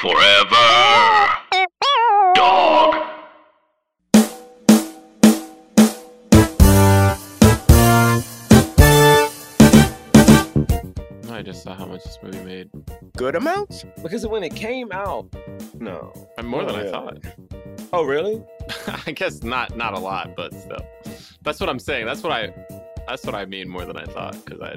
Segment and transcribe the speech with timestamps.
[0.00, 0.56] Forever.
[2.34, 2.94] Dog.
[11.30, 12.70] I just saw how much this movie made.
[13.16, 13.86] Good amounts?
[14.02, 15.34] Because when it came out,
[15.78, 16.12] no.
[16.44, 17.18] More than I thought.
[17.94, 18.42] Oh, really?
[19.06, 20.86] I guess not not a lot, but still.
[21.40, 22.04] That's what I'm saying.
[22.04, 22.52] That's what I
[23.08, 24.76] that's what I mean more than I thought because I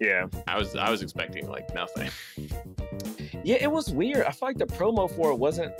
[0.00, 0.28] Yeah.
[0.46, 2.10] I was I was expecting like nothing.
[3.44, 4.24] Yeah, it was weird.
[4.24, 5.74] I feel like the promo for it wasn't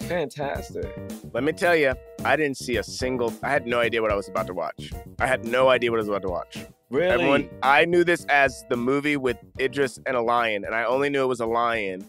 [0.00, 0.86] fantastic.
[1.32, 3.32] Let me tell you, I didn't see a single.
[3.42, 4.92] I had no idea what I was about to watch.
[5.18, 6.58] I had no idea what I was about to watch.
[6.90, 7.10] Really?
[7.12, 11.10] Everyone, I knew this as the movie with Idris and a lion, and I only
[11.10, 12.04] knew it was a lion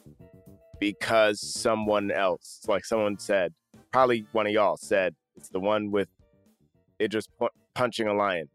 [0.79, 3.53] because someone else, like someone said,
[3.91, 6.09] probably one of y'all said, it's the one with
[6.99, 8.49] Idris pu- punching a lion.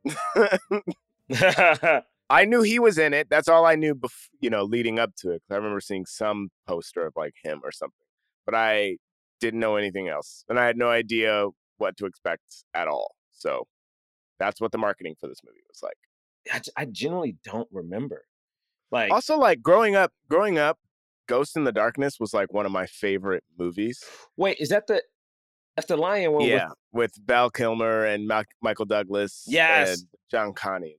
[2.28, 3.28] I knew he was in it.
[3.30, 5.42] That's all I knew, bef- you know, leading up to it.
[5.48, 8.06] 'cause I remember seeing some poster of like him or something,
[8.44, 8.96] but I
[9.40, 13.14] didn't know anything else, and I had no idea what to expect at all.
[13.32, 13.68] So
[14.38, 15.96] that's what the marketing for this movie was like.
[16.76, 18.24] I generally don't remember.
[18.90, 20.78] Like, Also, like growing up, growing up,
[21.26, 24.02] Ghost and the Darkness was like one of my favorite movies.
[24.36, 25.02] wait, is that the
[25.74, 26.44] that's the lion one?
[26.46, 29.44] yeah, With with Val Kilmer and Mal- Michael Douglas.
[29.46, 29.98] Yes.
[30.00, 30.94] and John Kani.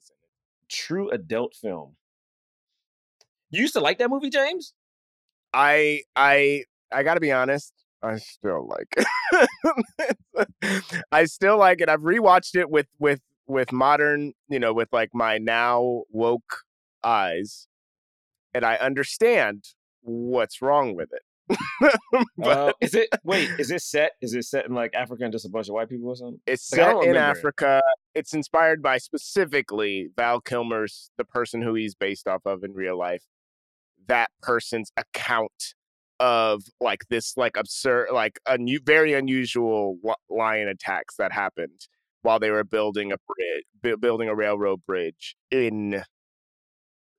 [0.69, 1.95] True adult film.
[3.49, 4.73] You used to like that movie, James?
[5.53, 7.73] I I I gotta be honest.
[8.03, 11.03] I still like it.
[11.11, 11.89] I still like it.
[11.89, 16.63] I've rewatched it with with with modern, you know, with like my now woke
[17.03, 17.67] eyes,
[18.53, 19.63] and I understand
[20.01, 21.21] what's wrong with it.
[22.37, 23.49] but Uh, is it wait?
[23.59, 24.11] Is it set?
[24.21, 26.39] Is it set in like Africa and just a bunch of white people or something?
[26.45, 27.19] it's like, set in it.
[27.19, 27.81] Africa.
[28.15, 32.97] It's inspired by specifically Val Kilmer's the person who he's based off of in real
[32.97, 33.23] life.
[34.07, 35.73] That person's account
[36.19, 41.87] of like this like absurd like a new very unusual lion attacks that happened
[42.23, 43.17] while they were building a
[43.83, 46.03] bridge building a railroad bridge in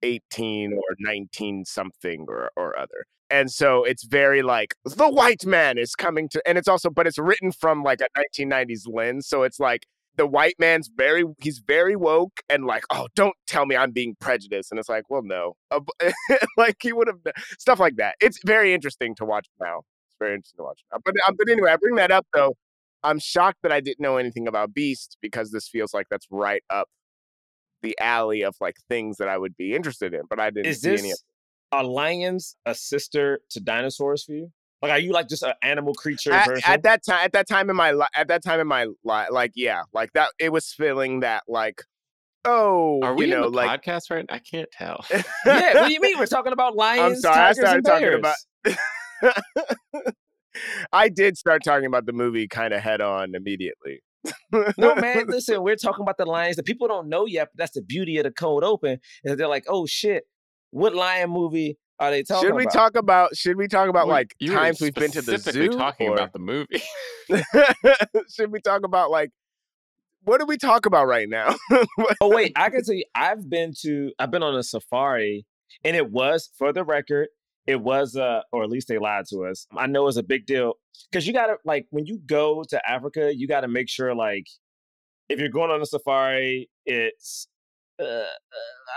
[0.03, 3.07] 18 or 19 something or or other.
[3.31, 7.07] And so it's very like the white man is coming to and it's also but
[7.07, 9.83] it's written from like a 1990s lens so it's like
[10.17, 14.17] the white man's very he's very woke and like oh don't tell me i'm being
[14.21, 14.73] prejudiced.
[14.73, 15.57] And it's like well no.
[16.57, 17.21] Like he would have
[17.59, 18.17] stuff like that.
[18.21, 19.79] It's very interesting to watch now.
[20.09, 20.99] It's very interesting to watch now.
[21.05, 22.55] But um, but anyway i bring that up though.
[23.05, 26.63] I'm shocked that i didn't know anything about beast because this feels like that's right
[26.71, 26.89] up
[27.83, 30.83] the alley of like things that i would be interested in but i didn't Is
[30.83, 31.25] see any of this
[31.73, 34.51] are lions a sister to dinosaurs for you?
[34.81, 37.69] Like, are you like just an animal creature at, at that time at that time
[37.69, 40.73] in my life at that time in my life like yeah like that it was
[40.73, 41.83] feeling that like
[42.45, 44.25] oh Are we you know in the like podcast right?
[44.29, 45.05] I can't tell.
[45.11, 46.19] yeah, what do you mean?
[46.19, 48.37] We're talking about lions, sorry, I started talking about-
[50.93, 54.01] I did start talking about the movie kind of head on immediately.
[54.53, 57.73] No, man, listen, we're talking about the lions that people don't know yet, but that's
[57.73, 58.99] the beauty of the cold open.
[59.25, 60.25] Is they're like, oh shit,
[60.71, 62.73] what lion movie are they talking should we about?
[62.73, 66.15] talk about should we talk about like times we've been to the zoo talking or-
[66.15, 66.83] about the movie.
[68.35, 69.31] should we talk about like
[70.25, 71.55] what do we talk about right now?
[72.21, 75.47] oh wait, I can tell you, I've been to, I've been on a safari,
[75.85, 77.29] and it was, for the record,
[77.69, 79.67] it was, uh, or at least they lied to us.
[79.77, 80.73] I know it's a big deal
[81.13, 84.47] because you gotta like when you go to Africa, you gotta make sure like
[85.29, 87.47] if you're going on a safari, it's.
[88.01, 88.25] Uh, uh,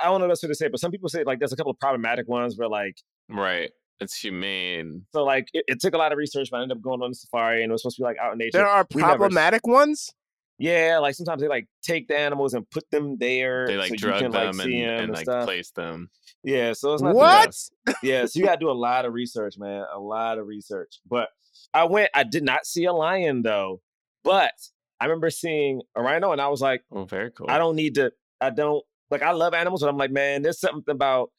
[0.02, 1.72] I don't know what else to say, but some people say like there's a couple
[1.72, 2.98] of problematic ones where like
[3.30, 3.72] right.
[4.00, 5.06] It's humane.
[5.14, 7.12] so like it, it took a lot of research, but I ended up going on
[7.12, 8.58] the safari and it was supposed to be like out in nature.
[8.58, 10.12] there are We never problematic ones.
[10.61, 13.66] Yeah, like sometimes they like take the animals and put them there.
[13.66, 15.45] They like so drug you can, them like, see and, 'em and, and like stuff.
[15.45, 16.09] place them.
[16.44, 17.55] Yeah, so it's not What?
[18.03, 19.85] Yeah, so you gotta do a lot of research, man.
[19.91, 20.99] A lot of research.
[21.09, 21.29] But
[21.73, 23.81] I went, I did not see a lion though.
[24.23, 24.53] But
[24.99, 27.47] I remember seeing a rhino and I was like, Oh, very cool.
[27.49, 30.59] I don't need to, I don't like I love animals, but I'm like, man, there's
[30.59, 31.31] something about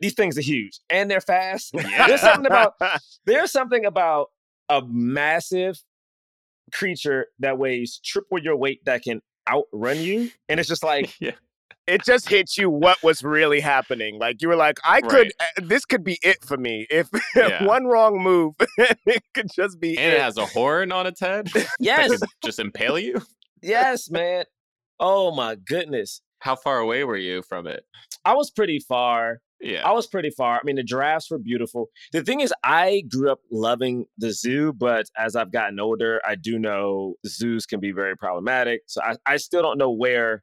[0.00, 1.72] these things are huge and they're fast.
[2.06, 2.74] There's something about
[3.26, 4.28] there's something about
[4.68, 5.82] a massive
[6.72, 9.20] creature that weighs triple your weight that can
[9.50, 10.30] outrun you.
[10.48, 11.32] And it's just like yeah.
[11.86, 14.18] it just hits you what was really happening.
[14.18, 16.86] Like you were like, I could, uh, this could be it for me.
[16.90, 17.64] If, if Yeah.
[17.66, 20.18] one wrong move, it could just be And it.
[20.18, 21.50] it has a horn on its head
[21.80, 23.20] Yes, just impale you.
[23.62, 24.44] yes, man.
[25.00, 26.20] Oh my goodness.
[26.38, 27.84] How far away were you from it?
[28.24, 29.38] I was pretty far.
[29.62, 29.86] Yeah.
[29.88, 30.56] I was pretty far.
[30.56, 31.88] I mean, the giraffes were beautiful.
[32.12, 36.34] The thing is, I grew up loving the zoo, but as I've gotten older, I
[36.34, 38.82] do know zoos can be very problematic.
[38.86, 40.42] So I, I still don't know where.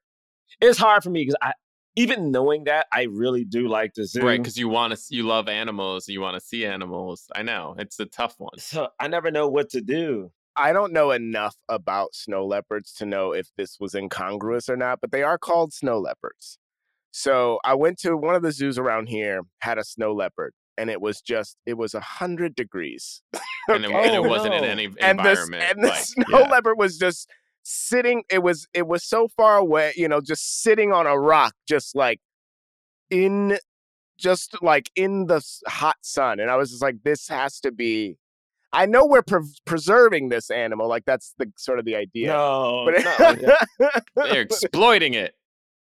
[0.61, 1.53] It's hard for me because I,
[1.95, 4.21] even knowing that, I really do like the zoo.
[4.21, 7.27] Right, because you want to, you love animals, you want to see animals.
[7.35, 8.57] I know it's a tough one.
[8.57, 10.31] So I never know what to do.
[10.55, 14.99] I don't know enough about snow leopards to know if this was incongruous or not,
[15.01, 16.57] but they are called snow leopards.
[17.11, 20.89] So I went to one of the zoos around here, had a snow leopard, and
[20.89, 23.21] it was just it was a hundred degrees.
[23.69, 24.67] And, it, and it Oh, wasn't in no.
[24.67, 25.63] any and the environment.
[25.69, 26.49] and the like, snow yeah.
[26.49, 27.29] leopard was just
[27.61, 28.23] sitting.
[28.31, 31.95] It was it was so far away, you know, just sitting on a rock, just
[31.95, 32.19] like
[33.11, 33.59] in,
[34.17, 36.39] just like in the hot sun.
[36.39, 38.17] And I was just like, this has to be.
[38.73, 42.29] I know we're pre- preserving this animal, like that's the sort of the idea.
[42.29, 43.45] No, but
[43.79, 43.91] no.
[44.31, 45.35] They're exploiting it.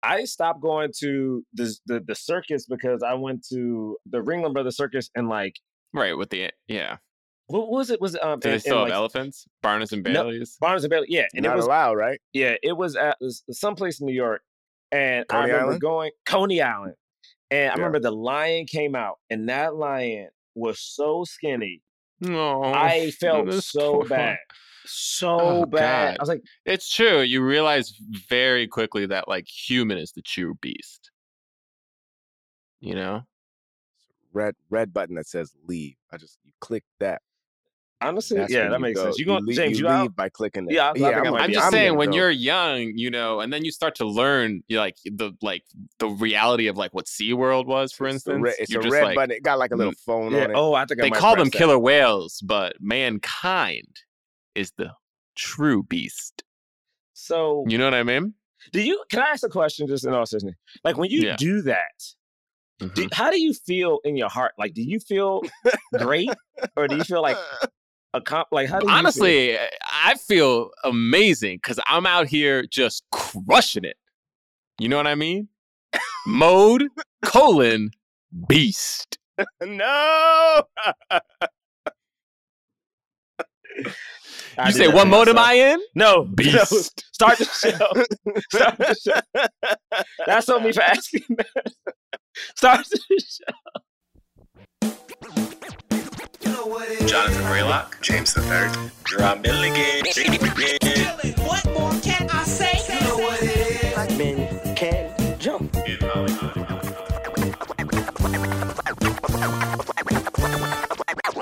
[0.06, 4.78] I stopped going to the, the the circus because I went to the Ringling Brothers
[4.78, 5.56] Circus and like
[5.94, 6.98] Right with the yeah.
[7.48, 8.02] what was it?
[8.02, 9.46] Was it um Do they in- still in, have like, elephants?
[9.64, 10.12] Barnes and No.
[10.26, 10.58] Bailey's.
[10.60, 11.08] Barnes and Bailey?
[11.10, 12.20] Yeah, and Not it was allowed, right?
[12.34, 14.42] yeah, it was at s- someplace in New York,
[14.92, 15.82] and I Coney remember Island?
[15.82, 16.96] going Coney Island,
[17.52, 21.82] and I remember the lion came out, and that lion was so skinny.
[22.22, 24.38] No, I felt so poor- bad,
[24.86, 26.12] Oh, so Oh, bad.
[26.14, 26.20] God.
[26.20, 27.22] I was like, It's true.
[27.22, 27.94] You realize
[28.28, 31.12] very quickly that like human is the true beast.
[32.80, 33.24] You know?
[34.34, 35.96] Red red button that says leave.
[36.12, 37.22] I just you click that.
[38.02, 39.06] honestly, That's yeah, that makes go.
[39.06, 39.18] sense.
[39.18, 39.80] You going, leave, James?
[39.80, 40.16] You, leave out?
[40.16, 40.74] by clicking it.
[40.74, 42.18] Yeah, I- think I I'm, I'm just I'm saying when go.
[42.18, 45.64] you're young, you know, and then you start to learn you like the like
[46.00, 48.42] the reality of like what SeaWorld was, for It's a instance.
[48.44, 49.32] red- it's a red like, button.
[49.38, 50.44] It got like a little mm, phone Yeah.
[50.44, 50.54] on it.
[50.58, 51.58] Oh, I think I they call them that.
[51.58, 53.88] killer whales, but mankind
[54.56, 54.92] is the
[55.36, 56.44] true beast.
[57.14, 58.34] So, You know what I mean?
[58.72, 59.04] do you?
[59.10, 59.88] Can I ask a question?
[59.88, 61.36] Just in all seriousness, like when you Yeah.
[61.36, 62.16] do that,
[62.82, 62.94] Mhm.
[62.96, 64.54] do, how do you feel in your heart?
[64.58, 65.42] Like, do you feel
[65.98, 66.30] great,
[66.76, 67.38] or do you feel like
[68.14, 68.48] a comp?
[68.52, 68.98] Like, how do you feel?
[68.98, 73.98] Honestly, I feel amazing because I'm out here just crushing it.
[74.80, 75.48] You know what I mean?
[76.28, 76.90] Mode
[77.24, 77.92] colon
[78.48, 79.18] beast.
[79.62, 80.64] no.
[84.58, 85.38] I You say that what to mode am.
[85.38, 85.80] I in?
[85.96, 86.24] No, no.
[86.26, 87.06] Beast.
[87.14, 87.72] Start the show.
[88.52, 89.22] Start the show.
[90.26, 91.48] That's on me for asking that.
[92.56, 93.54] Start the show.
[97.06, 100.06] Jonathan Braylock, James the Third, Gerard Milligan.
[101.46, 102.94] What more can I say?
[102.94, 103.18] You know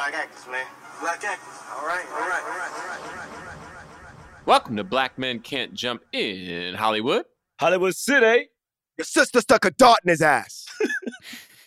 [0.03, 0.65] Black actors, man.
[0.99, 1.59] Black actors.
[1.77, 4.45] All right, all right, all right, all right, all right, all right.
[4.45, 7.23] Welcome to Black Men Can't Jump in Hollywood.
[7.57, 8.49] Hollywood City.
[8.97, 10.65] Your sister stuck a dart in his ass.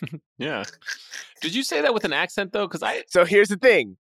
[0.38, 0.64] Yeah.
[1.40, 2.66] Did you say that with an accent though?
[2.66, 3.96] Because I So here's the thing.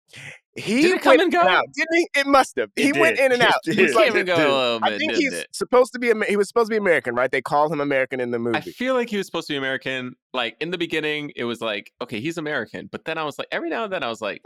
[0.56, 1.42] He Did it come and go?
[1.42, 2.08] in out, didn't he?
[2.20, 2.70] It must have.
[2.76, 3.56] It he went in and It out.
[3.64, 3.76] did.
[3.76, 5.48] He's it came and go a little oh, I think he's it?
[5.52, 6.12] supposed to be.
[6.12, 7.32] Amer- He was supposed to be American, right?
[7.32, 8.58] They call him American in the movie.
[8.58, 10.16] I feel like he was supposed to be American.
[10.32, 12.88] Like in the beginning, it was like, okay, he's American.
[12.92, 14.42] But then I was like, every now and then I was like,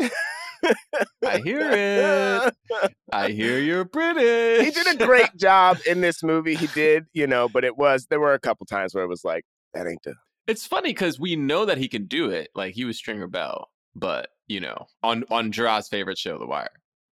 [1.25, 2.53] I hear it.
[3.11, 4.65] I hear you're British.
[4.65, 6.55] he did a great job in this movie.
[6.55, 9.23] He did, you know, but it was there were a couple times where it was
[9.23, 9.43] like
[9.73, 10.13] that ain't the.
[10.47, 12.47] It's funny because we know that he can do it.
[12.55, 13.67] Like he was Stringer Bell,
[13.97, 16.69] but you know, on on Gerard's favorite show, The Wire.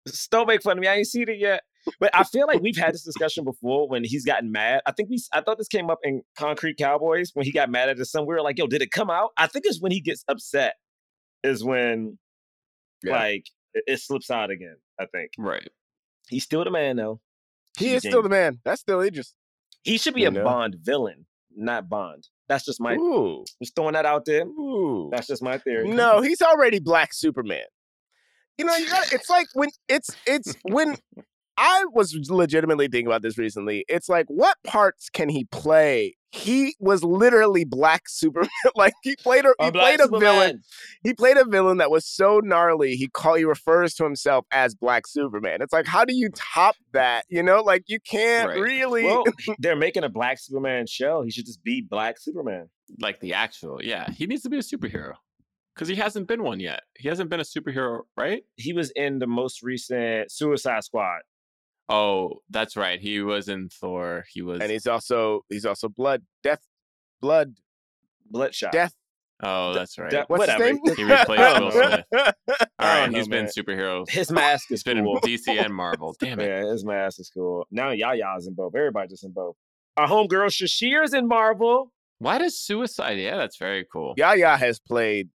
[0.07, 0.89] Just Don't make fun of me.
[0.89, 1.63] I ain't seen it yet.
[1.99, 4.83] But I feel like we've had this discussion before when he's gotten mad.
[4.87, 7.89] I think we I thought this came up in Concrete Cowboys when he got mad
[7.89, 8.27] at his son.
[8.27, 9.31] We were like, yo, did it come out?
[9.37, 10.75] I think it's when he gets upset
[11.43, 12.19] is when
[13.03, 13.13] Yeah.
[13.17, 15.33] like it, it slips out again, I think.
[15.39, 15.69] Right.
[16.29, 17.21] He's still the man though.
[17.79, 18.59] He is still the man.
[18.65, 19.35] That's still Idris.
[19.83, 20.45] He should be You a know?
[20.45, 22.29] Bond villain, not Bond.
[22.51, 24.43] That's just my Ooh, just throwing that out there.
[24.43, 25.09] ooh.
[25.13, 25.89] That's just my theory.
[25.89, 27.63] No, he's already Black Superman.
[28.59, 30.97] You know, you gotta, it's like when it's it's when
[31.63, 33.85] I was legitimately thinking about this recently.
[33.87, 36.17] It's like, what parts can he play?
[36.33, 38.49] He was literally Black Superman.
[38.77, 40.63] like he played a he A black played a villain.
[41.03, 42.95] He played a villain that was so gnarly.
[42.95, 45.61] He call he refers to himself as Black Superman.
[45.61, 47.27] It's like, how do you top that?
[47.29, 48.59] You know, like you can't Right.
[48.59, 49.05] really.
[49.05, 49.25] Well,
[49.59, 51.21] they're making a Black Superman show.
[51.23, 52.71] He should just be Black Superman.
[53.01, 54.11] Like the actual, yeah.
[54.11, 55.13] He needs to be a superhero
[55.75, 56.83] because he hasn't been one yet.
[56.97, 58.45] He hasn't been a superhero, right?
[58.57, 61.21] He was in the most recent Suicide Squad.
[61.91, 63.01] Oh, that's right.
[63.01, 64.25] He was in Thor.
[64.33, 64.61] He was.
[64.61, 66.61] and he's also he's also blood death
[67.21, 67.55] blood
[68.31, 68.73] Bloodshot.
[68.73, 68.95] death.
[69.43, 70.11] oh, that's right.
[70.11, 70.65] Death- What's Whatever.
[70.69, 70.97] his name?
[70.97, 72.05] He replaced Will Smith.
[72.13, 72.33] All
[72.79, 73.53] I right, he's know, been man.
[73.57, 74.09] superheroes.
[74.09, 75.21] His mask He's is been in cool.
[75.21, 76.15] DC and Marvel.
[76.21, 76.47] Damn it.
[76.47, 77.67] Yeah, his mask is cool.
[77.73, 78.75] Now Yaya's in both.
[78.77, 79.57] Everybody's just in both.
[79.97, 81.93] Our homegirl Shashir's in Marvel.
[82.21, 83.19] Why does Suicide?
[83.19, 84.15] Yeah, that's very cool.
[84.17, 85.31] Yaya has played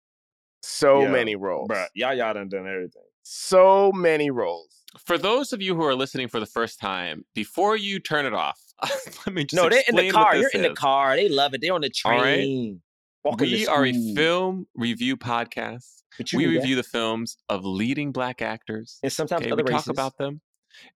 [0.63, 1.70] so Yeah, many roles.
[1.70, 3.03] Bruh, Yaya done done everything.
[3.24, 4.81] So many roles.
[5.05, 8.33] For those of you who are listening for the first time, before you turn it
[8.33, 8.60] off,
[9.25, 10.36] let me just no, they're in the car.
[10.36, 11.15] You're in the car.
[11.15, 11.62] They love it.
[11.62, 12.81] They're on the train.
[13.24, 16.01] Walking to We are a film review podcast.
[16.33, 16.51] We that.
[16.51, 18.98] review the films of leading black actors.
[19.03, 19.86] and sometimes Okay, other we races.
[19.86, 20.41] talk about them.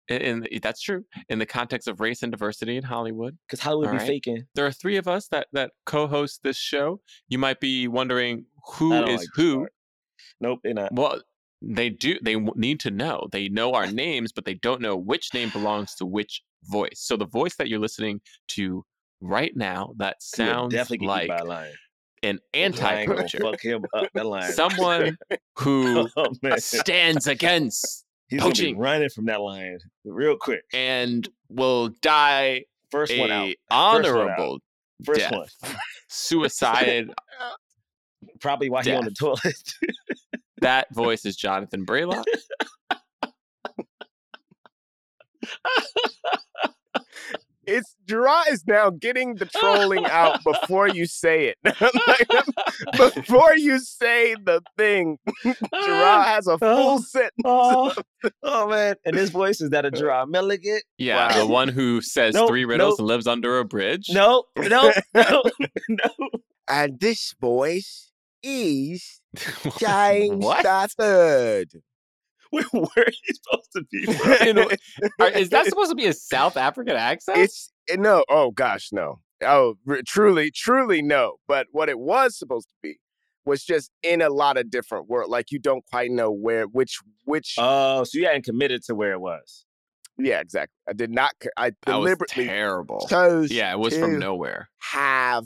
[0.09, 3.37] And that's true in the context of race and diversity in Hollywood.
[3.47, 4.07] because Hollywood be Alright.
[4.07, 4.45] faking.
[4.55, 7.01] There are three of us that that co-host this show.
[7.27, 9.67] You might be wondering who is who like who.
[10.41, 10.93] Nope, they're not.
[10.93, 11.21] Well,
[11.67, 12.17] they do.
[12.21, 13.27] They need to know.
[13.31, 16.91] They know our names, but they don't know which name belongs to which voice.
[16.95, 18.83] So the voice that you're listening to
[19.21, 21.73] right now that sounds definitely like eat by a lion.
[22.23, 24.07] an anti-poacher, Fuck him up.
[24.13, 24.51] That lion.
[24.53, 25.17] someone
[25.59, 28.77] who oh stands against he's poaching.
[28.77, 30.61] running from that lion real quick.
[30.73, 33.47] and will die First one out.
[33.47, 34.05] a one out.
[34.05, 34.59] honorable
[35.03, 35.31] First death.
[35.33, 35.47] one.
[36.09, 37.07] suicide.
[38.39, 39.73] Probably while he on the toilet.
[40.65, 42.25] that voice is Jonathan Braylock.
[47.67, 51.57] It's Gerard is now getting the trolling out before you say it.
[52.07, 55.63] Like, before you say the thing, Gerard
[56.27, 57.31] has a oh, full sentence.
[57.43, 57.93] oh,
[58.43, 60.79] oh man, and his voice is that a Gerard Milligan?
[60.99, 61.45] Yeah, Wow.
[61.45, 62.99] the one who says Nope, three riddles nope.
[62.99, 64.09] and lives under a bridge.
[64.11, 65.43] No, no, no,
[65.89, 66.09] no.
[66.67, 68.11] And this voice
[68.43, 69.21] is
[69.77, 70.59] James what?
[70.61, 71.71] Stafford.
[72.51, 74.05] Where, where are you supposed to be?
[74.05, 74.37] from?
[74.47, 74.69] You know,
[75.35, 77.39] is that supposed to be a South African accent?
[77.39, 82.37] it's eh, no oh gosh no oh r- truly truly no but what it was
[82.37, 82.97] supposed to be
[83.45, 86.99] was just in a lot of different world like you don't quite know where which
[87.25, 89.65] which Oh, so you hadn't committed to where it was.
[90.17, 93.05] yeah exactly i did not I deliberately terrible.
[93.09, 94.69] chose Yeah, it was from nowhere.
[94.79, 95.45] have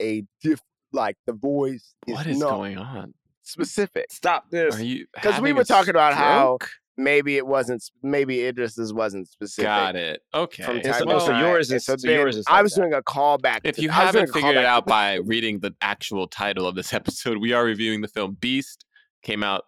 [0.00, 0.60] a diff
[0.96, 3.14] like the voice is What is not going on?
[3.42, 4.74] specific Stop this.
[4.76, 5.06] Are you?
[5.14, 6.58] because we were talking about how
[6.98, 10.22] maybe it wasn't maybe it just wasn't specific Got it.
[10.34, 10.64] Okay.
[10.64, 11.44] from time to supposed to- time.
[11.44, 12.80] yours is- so, so then yours is I was that.
[12.80, 13.60] doing a callback.
[13.64, 16.66] If to- you I haven't figured it callback to out by reading the actual title
[16.66, 18.84] of this episode, we are reviewing the film Beast.
[19.22, 19.64] Came out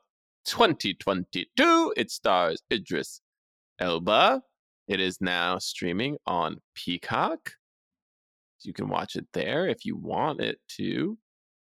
[0.47, 1.93] 2022.
[1.97, 3.21] It stars Idris
[3.79, 4.43] Elba.
[4.87, 7.53] It is now streaming on Peacock.
[8.63, 11.17] You can watch it there if you want it to.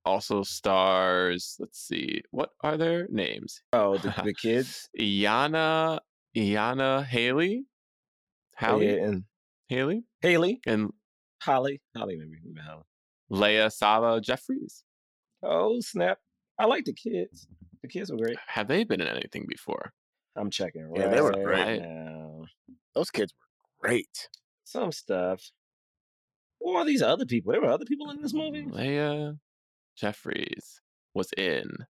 [0.05, 3.63] Also stars, let's see, what are their names?
[3.75, 4.89] oh, the, the kids.
[4.99, 6.01] Iana,
[6.37, 7.67] Iyana Halley,
[8.57, 9.25] Haley, Yeah, and
[9.69, 10.91] Haley, Haley, and
[11.43, 12.83] Holly, Holly, maybe, maybe Holly.
[13.29, 14.85] Leah Sava Jeffries.
[15.43, 16.19] Oh snap!
[16.59, 17.47] I like the kids.
[17.83, 18.39] The kids were great.
[18.47, 19.93] Have they been in anything before?
[20.37, 21.81] I'm checking right Yeah, they were great.
[21.83, 22.45] now.
[22.95, 24.29] Those kids were great.
[24.65, 25.43] Some stuff.
[26.61, 27.53] Who are these other people?
[27.53, 28.67] There were other people in this movie.
[28.69, 29.37] Leah
[29.97, 30.81] Jeffries
[31.15, 31.83] was in hmm.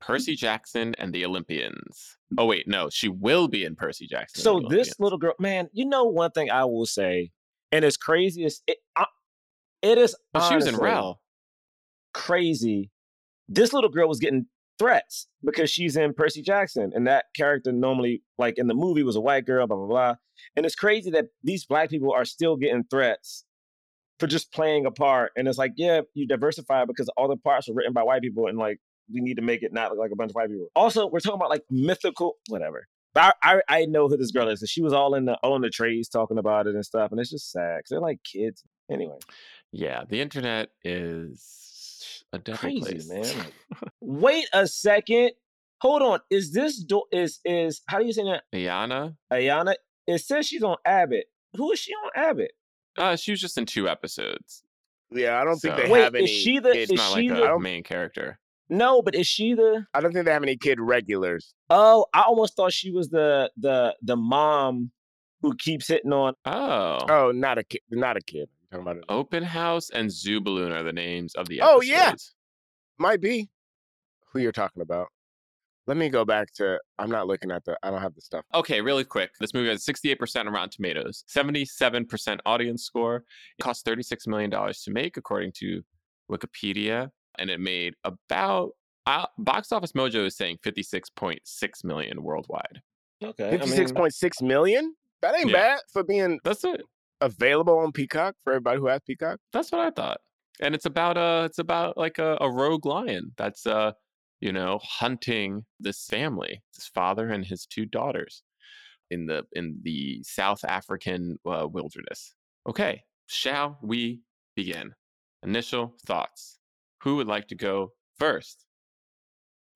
[0.00, 2.16] Percy Jackson and the Olympians.
[2.38, 4.42] Oh wait, no, she will be in Percy Jackson.
[4.42, 7.30] So this little girl, man, you know one thing I will say,
[7.72, 9.06] and as crazy as it, I,
[9.82, 10.16] it is.
[10.32, 11.20] But she was in Rel.
[12.12, 12.90] Crazy.
[13.48, 14.46] This little girl was getting
[14.78, 19.16] threats because she's in Percy Jackson, and that character normally, like in the movie, was
[19.16, 19.66] a white girl.
[19.66, 20.14] Blah blah blah.
[20.56, 23.44] And it's crazy that these black people are still getting threats
[24.20, 25.32] for just playing a part.
[25.36, 28.46] And it's like, yeah, you diversify because all the parts were written by white people,
[28.46, 28.78] and like
[29.12, 30.68] we need to make it not look like a bunch of white people.
[30.76, 32.86] Also, we're talking about like mythical, whatever.
[33.12, 34.62] But I, I, I know who this girl is.
[34.62, 37.10] and She was all in the all in the trades talking about it and stuff,
[37.10, 38.62] and it's just sad because they're like kids.
[38.88, 39.16] Anyway,
[39.72, 43.08] Yeah, the internet is a crazy place.
[43.08, 43.46] man.
[44.00, 45.32] Wait a second.
[45.80, 46.20] Hold on.
[46.30, 48.44] Is this do- is is how do you say that?
[48.54, 49.16] Ayana.
[49.32, 49.74] Ayana.
[50.06, 51.26] It says she's on Abbott.
[51.56, 52.52] Who is she on Abbott?
[52.98, 54.62] Uh, she was just in two episodes.
[55.12, 56.24] Yeah, I don't think So- they Wait, have any.
[56.24, 58.38] is she the- kid- It's Is not she like the- a main character.
[58.68, 59.84] No, but is she the?
[59.94, 61.54] I don't think they have any kid regulars.
[61.70, 64.92] Oh, I almost thought she was the the the mom
[65.42, 66.34] who keeps hitting on.
[66.44, 66.98] Oh.
[67.08, 67.80] Oh, not a kid.
[67.90, 68.48] Not a kid.
[68.70, 69.04] You're talking about it.
[69.08, 71.76] Open House and Zoo Balloon are the names of the episodes.
[71.78, 72.12] Oh, yeah.
[72.98, 73.50] Might be
[74.32, 75.08] who you're talking about.
[75.90, 76.78] Let me go back to.
[77.00, 77.76] I'm not looking at the.
[77.82, 78.44] I don't have the stuff.
[78.54, 79.32] Okay, really quick.
[79.40, 83.24] This movie has 68% on Rotten Tomatoes, 77% audience score.
[83.58, 85.82] It cost $36 million to make, according to
[86.30, 87.10] Wikipedia.
[87.38, 88.70] And it made about,
[89.06, 91.38] uh, Box Office Mojo is saying 56.6
[91.82, 92.80] million worldwide.
[93.24, 94.94] Okay, I mean, Fifty-six point six million.
[95.22, 95.56] That ain't Yeah.
[95.56, 96.82] bad for being That's it.
[97.20, 99.40] available on Peacock for everybody who has Peacock.
[99.52, 100.20] That's what I thought.
[100.60, 103.90] And it's about uh it's about like a, a rogue lion that's uh
[104.40, 108.42] you know hunting this family, this father and his two daughters
[109.10, 112.34] in the in the South African uh, wilderness.
[112.68, 114.20] Okay, shall we
[114.56, 114.92] begin?
[115.42, 116.58] Initial thoughts.
[117.02, 118.66] Who would like to go first?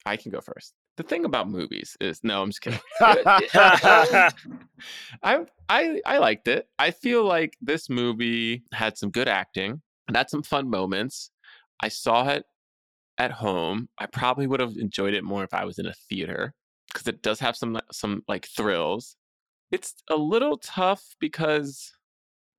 [0.06, 0.74] I can go first.
[0.96, 2.80] the thing about movies is no, I'm just kidding.
[3.00, 4.32] I
[5.68, 6.68] I I liked it.
[6.78, 11.30] I feel like this movie had some good acting and had some fun moments.
[11.80, 12.44] I saw it
[13.18, 13.88] at home.
[13.98, 16.54] I probably would have enjoyed it more if I was in a theater
[16.92, 19.16] because it does have some some like thrills.
[19.70, 21.92] It's a little tough because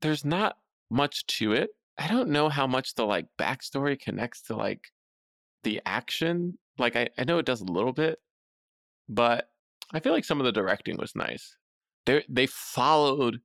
[0.02, 0.58] there's not
[0.90, 1.70] much to it.
[1.98, 4.82] I don't know how much the like backstory connects to like
[5.64, 6.58] the action.
[6.78, 8.20] Like I, I know it does a little bit,
[9.08, 9.50] but
[9.94, 11.56] I feel like some of the directing was nice.
[12.06, 13.40] They they followed.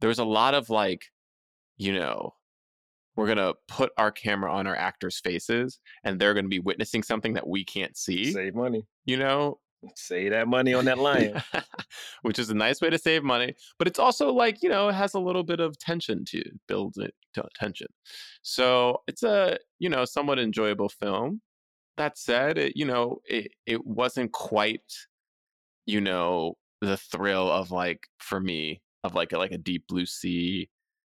[0.00, 1.06] There was a lot of like,
[1.78, 2.34] you know,
[3.16, 7.34] we're gonna put our camera on our actors' faces, and they're gonna be witnessing something
[7.34, 8.32] that we can't see.
[8.32, 8.86] Save money.
[9.04, 9.58] You know,
[9.94, 11.40] Save that money on that lion.
[12.22, 13.54] which is a nice way to save money.
[13.78, 16.96] But it's also like you know it has a little bit of tension to build
[16.98, 17.88] it to tension.
[18.42, 21.40] So it's a you know somewhat enjoyable film.
[21.96, 24.92] That said, it you know it it wasn't quite
[25.86, 30.06] you know the thrill of like for me of like a, like a Deep Blue
[30.06, 30.68] Sea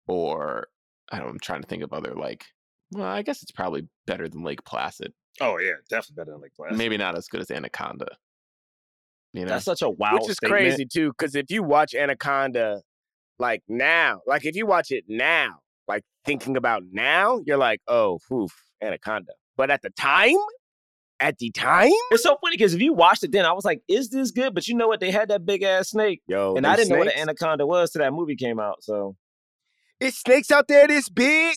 [0.09, 0.69] or
[1.13, 1.29] I don't.
[1.29, 2.45] I'm trying to think of other like.
[2.93, 5.13] Well, I guess it's probably better than Lake Placid.
[5.41, 6.79] oh yeah, definitely better than Lake Placid.
[6.79, 8.09] Maybe not as good as Anaconda.
[9.33, 10.61] You know, That's such a wild Which is statement.
[10.61, 12.81] crazy too, because if you watch Anaconda,
[13.39, 15.59] like now, like if you watch it now,
[15.89, 18.51] like thinking about now, you're like, oh, oof,
[18.83, 19.33] Anaconda.
[19.57, 20.37] But at the time,
[21.21, 23.81] at the time, It's so funny because if you watched it then, I was like,
[23.89, 25.01] "Is this good?" But you know what?
[25.01, 27.91] They had that big ass snake, yo, and I didn't know what an anaconda was
[27.91, 28.83] till that movie came out.
[28.83, 29.17] So
[30.01, 31.57] It's snakes out there this big.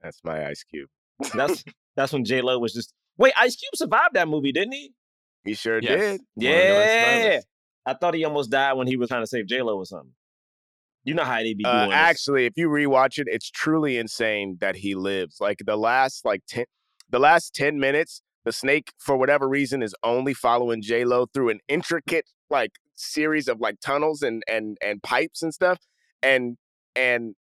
[0.00, 0.88] That's my Ice Cube.
[1.34, 1.64] that's
[1.96, 3.32] that's when J Lo was just wait.
[3.36, 4.92] Ice Cube survived that movie, didn't he?
[5.44, 6.18] He sure Yes.
[6.18, 6.20] did.
[6.36, 7.40] Yeah.
[7.84, 10.12] I thought he almost died when he was trying to save J Lo or something.
[11.04, 14.58] You know how they be doing Uh, actually, if you rewatch it, it's truly insane
[14.60, 15.38] that he lives.
[15.40, 16.64] Like the last like ten,
[17.10, 21.50] the last ten minutes, the snake for whatever reason is only following J Lo through
[21.50, 25.78] an intricate like series of like tunnels and and and pipes and stuff,
[26.22, 26.56] and
[26.96, 27.34] and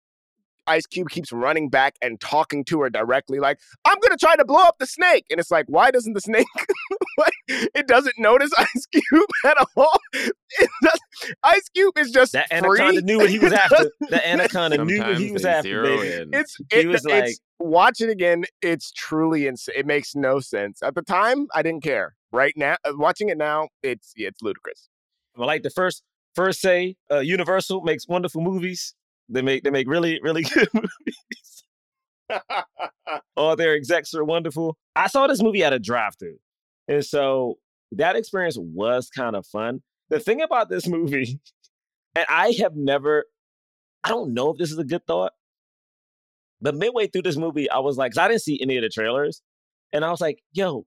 [0.66, 4.44] Ice Cube keeps running back and talking to her directly, like I'm gonna try to
[4.44, 6.46] blow up the snake, and it's like why doesn't the snake?
[7.48, 9.98] it doesn't notice Ice Cube at all.
[10.82, 11.00] Does,
[11.42, 12.58] Ice Cube is just that free.
[12.58, 13.90] anaconda knew what he was after.
[14.00, 15.82] The anaconda knew what he was after.
[15.82, 16.12] baby.
[16.12, 16.34] in.
[16.34, 18.44] It's He it, was it's watch it again.
[18.62, 19.74] It's truly insane.
[19.76, 20.82] It makes no sense.
[20.82, 22.14] At the time, I didn't care.
[22.32, 24.88] Right now, uh, watching it now, it's yeah, it's ludicrous.
[25.36, 26.02] Well, like the first
[26.34, 28.94] first say, uh, Universal makes wonderful movies.
[29.28, 31.64] They make they make really really good movies.
[32.30, 32.40] All
[33.36, 34.76] oh, their execs are wonderful.
[34.96, 36.38] I saw this movie at a drive-through,
[36.88, 37.58] and so
[37.92, 39.82] that experience was kind of fun.
[40.10, 41.40] The thing about this movie,
[42.16, 43.26] and I have never,
[44.04, 45.32] I don't know if this is a good thought,
[46.60, 48.88] but midway through this movie, I was like, 'cause I didn't see any of the
[48.88, 49.42] trailers,
[49.92, 50.86] and I was like, "Yo,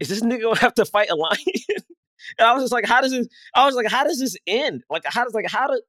[0.00, 1.38] is this nigga gonna have to fight a lion?"
[2.38, 4.84] and I was just like, "How does this?" I was like, "How does this end?
[4.90, 5.82] Like, how does like how do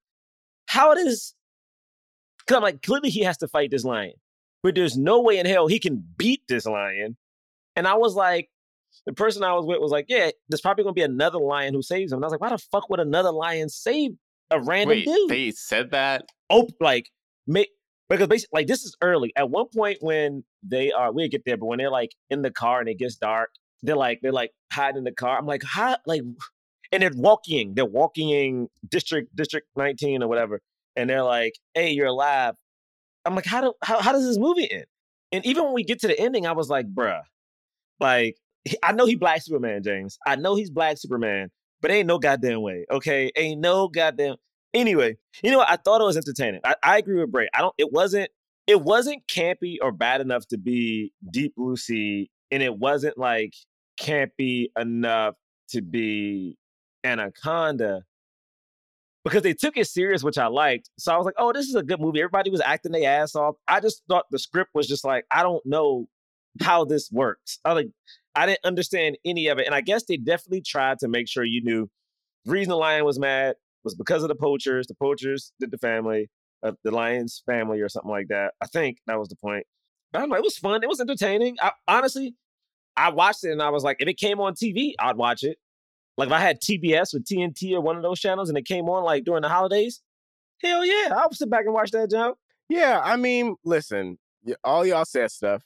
[0.67, 1.35] how does?"
[2.45, 4.13] Because I'm like, clearly he has to fight this lion,
[4.61, 7.17] but there's no way in hell he can beat this lion.
[7.75, 8.49] And I was like,
[9.05, 11.81] the person I was with was like, "Yeah, there's probably gonna be another lion who
[11.81, 14.11] saves him." And I was like, "Why the fuck would another lion save
[14.51, 16.25] a random Wait, dude?" they said that.
[16.49, 17.09] oh, like
[17.47, 17.69] make
[18.09, 19.33] because basically like this is early.
[19.35, 22.41] At one point when they uh, are we'll get there, but when they're like in
[22.41, 23.49] the car and it gets dark,
[23.81, 25.37] they're like they're like hiding in the car.
[25.37, 26.21] I'm like, how like
[26.91, 30.61] and they're walking, they're walking district district 19 or whatever,
[30.95, 32.55] and they're like, hey, you're alive.
[33.25, 34.85] I'm like, how do how, how does this movie end?
[35.31, 37.21] And even when we get to the ending, I was like, bruh,
[37.99, 38.37] like
[38.81, 40.17] I know he black Superman, James.
[40.25, 41.49] I know he's black Superman,
[41.81, 42.85] but ain't no goddamn way.
[42.91, 44.35] Okay, ain't no goddamn.
[44.73, 45.69] Anyway, you know what?
[45.69, 46.61] I thought it was entertaining.
[46.63, 47.47] I, I agree with Bray.
[47.53, 47.75] I don't.
[47.77, 48.29] It wasn't.
[48.65, 53.53] It wasn't campy or bad enough to be Deep Sea, and it wasn't like
[53.99, 55.35] campy enough
[55.69, 56.57] to be
[57.03, 58.03] Anaconda.
[59.23, 60.89] Because they took it serious, which I liked.
[60.99, 63.35] So I was like, "Oh, this is a good movie." Everybody was acting their ass
[63.35, 63.55] off.
[63.67, 66.07] I just thought the script was just like, I don't know
[66.61, 67.59] how this works.
[67.63, 67.87] I like,
[68.35, 71.43] I didn't understand any of it, and I guess they definitely tried to make sure
[71.43, 71.89] you knew
[72.45, 74.87] the reason the lion was mad was because of the poachers.
[74.87, 76.29] The poachers did the family,
[76.61, 78.53] uh, the lion's family, or something like that.
[78.61, 79.65] I think that was the point.
[80.13, 80.35] I don't know.
[80.35, 80.83] It was fun.
[80.83, 81.57] It was entertaining.
[81.61, 82.35] I, honestly,
[82.95, 85.57] I watched it and I was like, if it came on TV, I'd watch it.
[86.17, 88.87] Like if I had TBS or TNT or one of those channels and it came
[88.89, 90.01] on like during the holidays,
[90.61, 92.37] hell yeah, I'll sit back and watch that jump.
[92.69, 95.63] Yeah, I mean, listen, y- all y'all said stuff.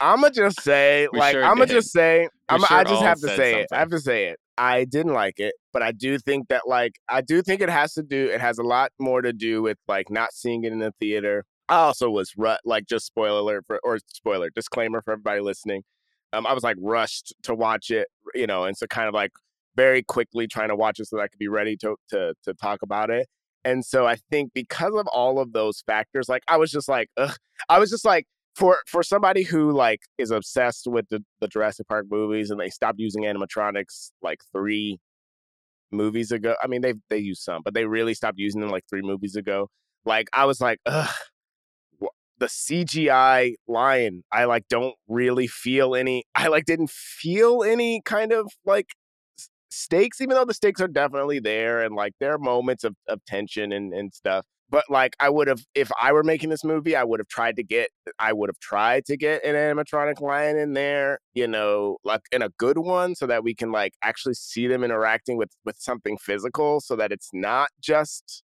[0.00, 1.74] I'ma just say, We like, sure I'ma did.
[1.74, 3.68] just say, I sure just have to say it.
[3.72, 4.38] I have to say it.
[4.58, 7.92] I didn't like it, but I do think that like I do think it has
[7.94, 10.78] to do it has a lot more to do with like not seeing it in
[10.78, 11.44] the theater.
[11.68, 15.82] I also was ru- like just spoiler alert for or spoiler disclaimer for everybody listening.
[16.36, 19.32] Um, I was like rushed to watch it, you know, and so kind of like
[19.76, 22.54] very quickly trying to watch it so that I could be ready to to to
[22.54, 23.26] talk about it.
[23.64, 27.08] And so I think because of all of those factors, like I was just like,
[27.16, 27.36] ugh,
[27.68, 31.86] I was just like, for for somebody who like is obsessed with the, the Jurassic
[31.88, 34.98] Park movies and they stopped using animatronics like three
[35.92, 36.54] movies ago.
[36.62, 39.36] I mean, they they use some, but they really stopped using them like three movies
[39.36, 39.68] ago.
[40.04, 41.10] Like I was like, ugh,
[42.38, 44.24] the CGI lion.
[44.32, 46.24] I like don't really feel any.
[46.34, 48.88] I like didn't feel any kind of like
[49.70, 53.24] stakes, even though the stakes are definitely there and like there are moments of, of
[53.26, 54.46] tension and, and stuff.
[54.68, 57.56] But like I would have if I were making this movie, I would have tried
[57.56, 61.98] to get I would have tried to get an animatronic lion in there, you know,
[62.04, 65.50] like in a good one so that we can like actually see them interacting with
[65.64, 68.42] with something physical so that it's not just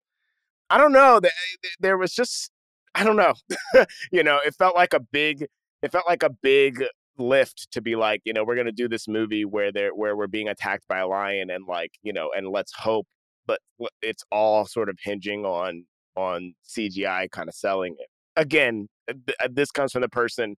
[0.69, 1.29] I don't know, eh,
[1.61, 2.49] th- there was just
[2.95, 3.33] I don't know.
[4.11, 5.45] you know, it felt like a big
[5.81, 6.83] it felt like a big
[7.17, 10.27] lift to be like, you know, we're to do this movie where they're where we're
[10.27, 13.07] being attacked by a lion and like, you know, and let's hope
[13.47, 13.59] but
[14.01, 18.07] it's all sort of hinging on on CGI kind of selling it.
[18.35, 20.55] Again, th- uh, this comes from the person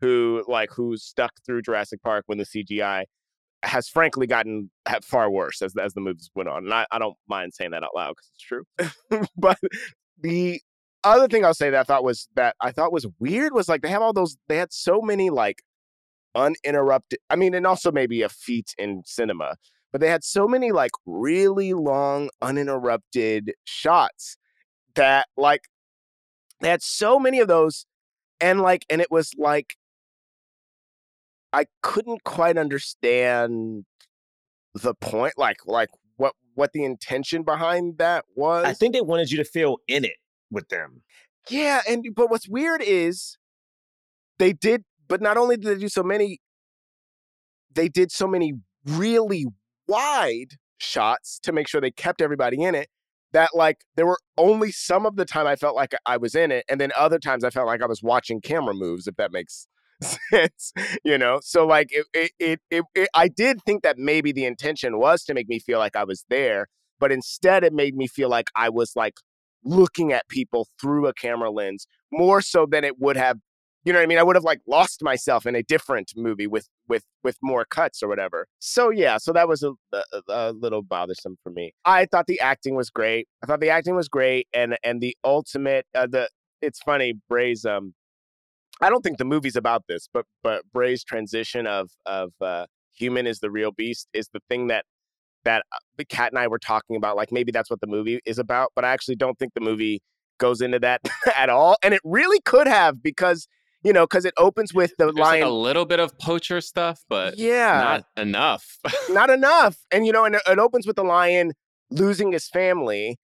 [0.00, 3.04] who like who's stuck through Jurassic Park when the CGI
[3.62, 4.70] has frankly gotten
[5.02, 6.64] far worse as as the movies went on.
[6.64, 9.28] And I, I don't mind saying that out loud because it's true.
[9.36, 9.58] but
[10.20, 10.60] the
[11.06, 13.82] other thing I'll say that I thought was that I thought was weird was like
[13.82, 15.62] they have all those they had so many like
[16.34, 19.56] uninterrupted I mean and also maybe a feat in cinema
[19.92, 24.36] but they had so many like really long uninterrupted shots
[24.94, 25.62] that like
[26.60, 27.86] they had so many of those
[28.40, 29.76] and like and it was like
[31.52, 33.84] I couldn't quite understand
[34.74, 38.64] the point like like what what the intention behind that was.
[38.66, 40.16] I think they wanted you to feel in it
[40.50, 41.02] with them.
[41.50, 43.38] yeah, and but what's weird is
[44.38, 46.40] they did, but not only did they do so many,
[47.72, 48.54] they did so many
[48.84, 49.46] really
[49.86, 52.88] wide shots to make sure they kept everybody in it.
[53.32, 56.50] That like there were only some of the time I felt like I was in
[56.52, 59.06] it, and then other times I felt like I was watching camera moves.
[59.06, 59.66] If that makes
[60.02, 60.72] sense,
[61.04, 61.40] you know.
[61.42, 65.24] So like it, it, it, it, it I did think that maybe the intention was
[65.24, 68.48] to make me feel like I was there, but instead it made me feel like
[68.54, 69.14] I was like
[69.66, 73.38] looking at people through a camera lens more so than it would have
[73.84, 74.18] you know what i mean?
[74.18, 78.02] I would have like lost myself in a different movie with with with more cuts
[78.02, 78.48] or whatever.
[78.58, 81.72] So yeah so that was a, a, a little bothersome for me.
[81.84, 83.28] I thought the acting was great.
[83.44, 86.28] I thought the acting was great and and the ultimate uh, the
[86.62, 87.94] it's funny bray's um
[88.80, 93.26] i don't think the movie's about this but but bray's transition of of uh human
[93.26, 94.84] is the real beast is the thing that
[95.46, 97.16] that uh, the cat and I were talking about.
[97.16, 100.02] Like maybe that's what the movie is about, but I actually don't think the movie
[100.38, 101.00] goes into that
[101.36, 101.76] at all.
[101.82, 103.48] And it really could have because
[103.82, 105.46] you know because it opens with the There's like lion.
[105.46, 107.80] a little bit of poacher stuff, but yeah,
[108.16, 108.78] not enough.
[109.10, 109.78] not enough.
[109.90, 111.52] And you know, and it opens with the lion
[111.90, 113.16] losing his family.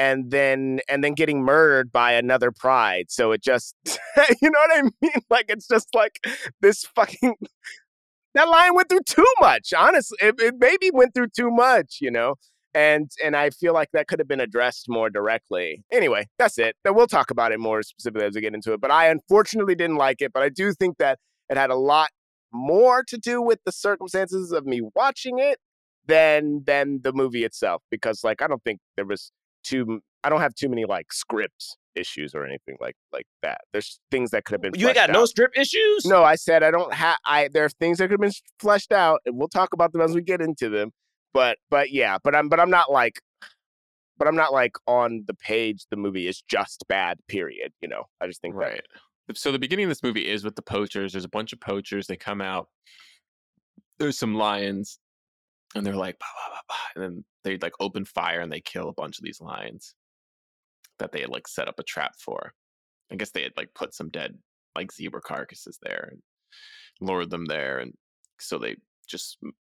[0.00, 3.06] And then, and then getting murdered by another pride.
[3.08, 3.74] So it just,
[4.40, 5.12] you know what I mean?
[5.28, 6.20] Like it's just like
[6.60, 7.34] this fucking
[8.34, 9.72] that line went through too much.
[9.76, 12.34] Honestly, it, it maybe went through too much, you know.
[12.74, 15.82] And and I feel like that could have been addressed more directly.
[15.90, 16.76] Anyway, that's it.
[16.84, 18.80] We'll talk about it more specifically as we get into it.
[18.80, 20.32] But I unfortunately didn't like it.
[20.32, 22.10] But I do think that it had a lot
[22.52, 25.58] more to do with the circumstances of me watching it
[26.06, 27.82] than than the movie itself.
[27.90, 29.32] Because like I don't think there was
[29.64, 30.00] too.
[30.22, 33.62] I don't have too many like script issues or anything like like that.
[33.72, 34.78] There's things that could have been.
[34.78, 36.04] You ain't got fleshed no strip issues?
[36.04, 37.18] No, I said I don't have.
[37.24, 40.00] I there are things that could have been fleshed out, and we'll talk about them
[40.00, 40.92] as we get into them.
[41.34, 43.20] But but yeah, but I'm but I'm not like,
[44.16, 45.86] but I'm not like on the page.
[45.90, 47.18] The movie is just bad.
[47.28, 47.72] Period.
[47.82, 48.82] You know, I just think that- Right.
[49.34, 51.12] So the beginning of this movie is with the poachers.
[51.12, 52.06] There's a bunch of poachers.
[52.06, 52.68] They come out.
[53.98, 54.98] There's some lions,
[55.74, 58.88] and they're like, bah, bah, bah, and then they like open fire and they kill
[58.88, 59.94] a bunch of these lions
[60.98, 62.52] that they had like set up a trap for.
[63.10, 64.38] I guess they had like put some dead
[64.76, 66.20] like zebra carcasses there and
[67.00, 67.94] lured them there, and
[68.38, 68.76] so they
[69.08, 69.38] just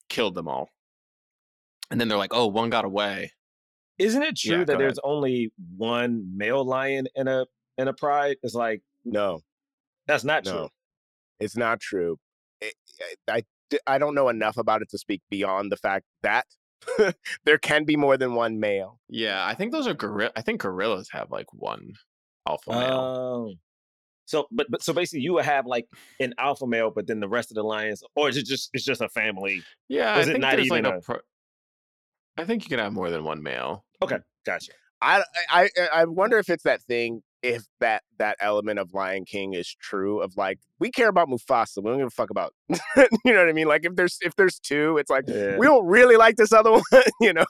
[0.08, 0.68] killed them all.
[1.90, 3.32] And then they're like, "Oh, one got away."
[3.98, 8.36] Isn't it true Yeah, that there's only one male lion in a in a pride?
[8.42, 9.40] It's like no,
[10.06, 10.68] that's not no, true.
[11.40, 12.18] it's not true.
[12.60, 12.74] It,
[13.28, 13.42] I
[13.86, 16.46] I don't know enough about it to speak beyond the fact that
[17.44, 18.98] there can be more than one male.
[19.08, 20.30] Yeah, I think those are gorilla.
[20.36, 21.92] I think gorillas have like one
[22.48, 22.92] alpha male.
[22.92, 23.54] Oh.
[24.26, 25.86] So, but but so basically, you would have like
[26.20, 28.84] an alpha male, but then the rest of the lions, or is it just it's
[28.84, 29.62] just a family?
[29.88, 31.20] Yeah, Was I it think not there's like even a, a- pro-
[32.36, 33.84] I think you can have more than one male.
[34.02, 34.72] Okay, gotcha.
[35.00, 39.54] I I I wonder if it's that thing if that that element of Lion King
[39.54, 42.76] is true of like we care about Mufasa, we don't give a fuck about you
[43.26, 43.68] know what I mean?
[43.68, 45.56] Like if there's if there's two, it's like Yeah.
[45.56, 47.44] we don't really like this other one, you know.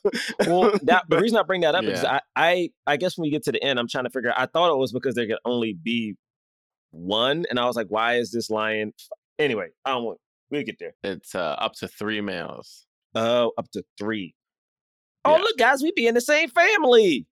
[0.47, 3.31] Well, that, the reason I bring that up is I, I I guess when we
[3.31, 4.31] get to the end, I'm trying to figure.
[4.31, 6.17] out, I thought it was because there could only be
[6.91, 8.93] one, and I was like, why is this lion?
[9.39, 10.19] Anyway, I don't want.
[10.51, 10.95] We'll get there.
[11.05, 12.87] It's uh, up to three males.
[13.15, 14.35] Oh, up to three.
[15.25, 15.43] Oh, Yeah.
[15.43, 17.27] look, guys, we be in the same family.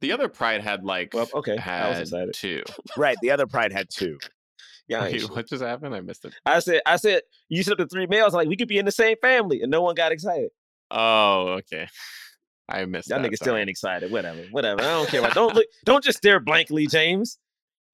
[0.00, 2.62] The other pride had like Well, okay, I was had two.
[2.96, 3.16] right.
[3.22, 4.18] The other pride had two.
[4.88, 5.94] Yeah, Wait, ain't what just happened?
[5.96, 6.34] I missed it.
[6.44, 8.34] I said, I said, you said up to three males.
[8.34, 10.50] I'm like, we could be in the same family, and no one got excited.
[10.92, 11.88] Oh, okay.
[12.68, 13.28] I missed Y'all that.
[13.30, 14.12] niggas still ain't excited.
[14.12, 14.80] Whatever, whatever.
[14.82, 15.20] I don't care.
[15.20, 15.66] About, don't look.
[15.84, 17.38] Don't just stare blankly, James.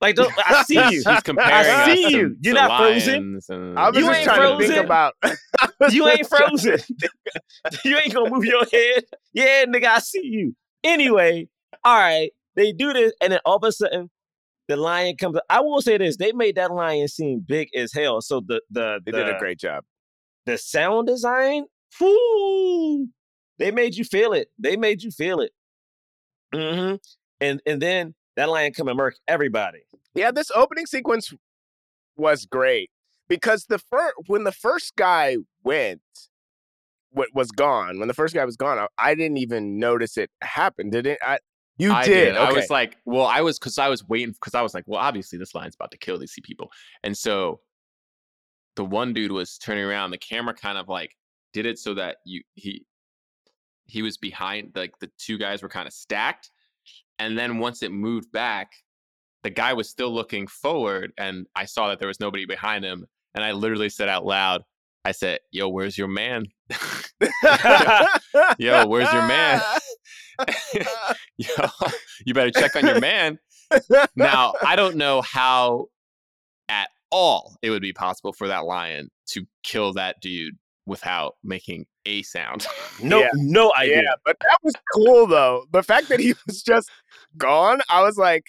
[0.03, 0.33] Like, don't.
[0.39, 1.03] I see you.
[1.03, 2.37] She's comparing I us see to- you.
[2.43, 3.41] You're to not frozen.
[3.49, 4.85] and- I was You just ain't trying to think frozen.
[4.85, 5.15] about
[5.93, 6.79] You ain't frozen.
[7.85, 9.05] you ain't gonna move your head.
[9.33, 10.55] Yeah, nigga, I see you.
[10.85, 11.49] Anyway,
[11.85, 14.11] all right, they do this, and then all of a sudden,
[14.69, 15.39] the lion comes.
[15.51, 18.21] I will say this: they made that lion seem big as hell.
[18.21, 19.85] So the the They the, did a great job.
[20.47, 21.65] the sound design,
[22.01, 23.09] whoo,
[23.59, 24.49] they made you feel it.
[24.59, 25.53] They made you feel it.
[26.55, 26.97] hmm
[27.41, 29.81] And and then that lion come and murk everybody.
[30.15, 31.33] Yeah, this opening sequence
[32.17, 32.91] was great
[33.29, 36.01] because the first when the first guy went,
[37.11, 40.31] what was gone when the first guy was gone, I, I didn't even notice it
[40.43, 40.91] happen.
[40.91, 41.19] Did it?
[41.23, 41.39] I
[41.79, 42.37] you I did.
[42.37, 42.61] I Okay.
[42.61, 45.39] was like, well, I was because I was waiting because I was like, well, obviously
[45.39, 46.71] this line's about to kill these people,
[47.03, 47.61] and so
[48.77, 50.11] the one dude was turning around.
[50.11, 51.17] The camera kind of like
[51.53, 52.85] did it so that you he
[53.87, 56.51] he was behind like the two guys were kind of stacked,
[57.19, 58.73] and then once it moved back,
[59.43, 63.07] the guy was still looking forward, and I saw that there was nobody behind him,
[63.35, 64.63] and I literally said out loud,
[65.05, 66.47] I said, "Yo, where's your man?"
[68.59, 69.61] Yo, where's your man?
[71.37, 71.49] Yo,
[72.25, 73.39] you better check on your man.
[74.17, 75.87] Now, I don't know how
[76.69, 81.87] at all it would be possible for that lion to kill that dude without making
[82.07, 82.67] a sound.
[83.03, 83.29] No, Yeah.
[83.35, 84.03] no idea.
[84.03, 85.65] Yeah, but that was cool though.
[85.73, 86.91] The fact that he was just
[87.37, 88.45] gone, I was like,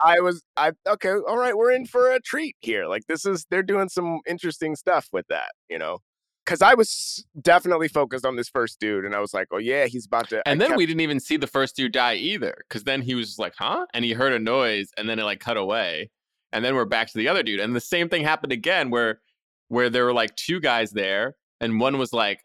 [0.00, 2.86] I was, I okay, all right, we're in for a treat here.
[2.86, 5.98] Like this is, they're doing some interesting stuff with that, you know.
[6.44, 9.86] Because I was definitely focused on this first dude, and I was like, "Oh yeah,
[9.86, 12.16] he's about to." I and then kept- we didn't even see the first dude die
[12.16, 15.24] either, because then he was like, "Huh?" and he heard a noise, and then it
[15.24, 16.10] like cut away,
[16.52, 19.20] and then we're back to the other dude, and the same thing happened again, where
[19.68, 22.44] where there were like two guys there, and one was like,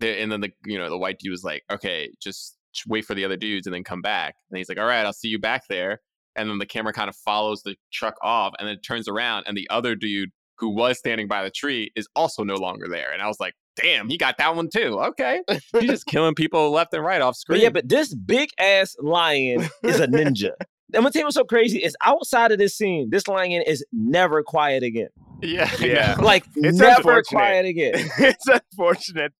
[0.00, 2.56] and then the you know the white dude was like, "Okay, just
[2.86, 5.12] wait for the other dudes and then come back," and he's like, "All right, I'll
[5.14, 6.00] see you back there,"
[6.36, 9.44] and then the camera kind of follows the truck off, and then it turns around,
[9.46, 13.12] and the other dude who was standing by the tree is also no longer there,
[13.12, 15.40] and I was like, "Damn, he got that one too." Okay,
[15.78, 17.60] he's just killing people left and right off But screen.
[17.62, 20.50] yeah, but this big ass lion is a ninja.
[20.94, 23.84] I'm gonna tell you what's so crazy is outside of this scene, this lion is
[23.92, 25.08] never quiet again.
[25.42, 26.16] yeah, Yeah.
[26.18, 27.92] Like It's never quiet again.
[28.18, 29.32] it's unfortunate.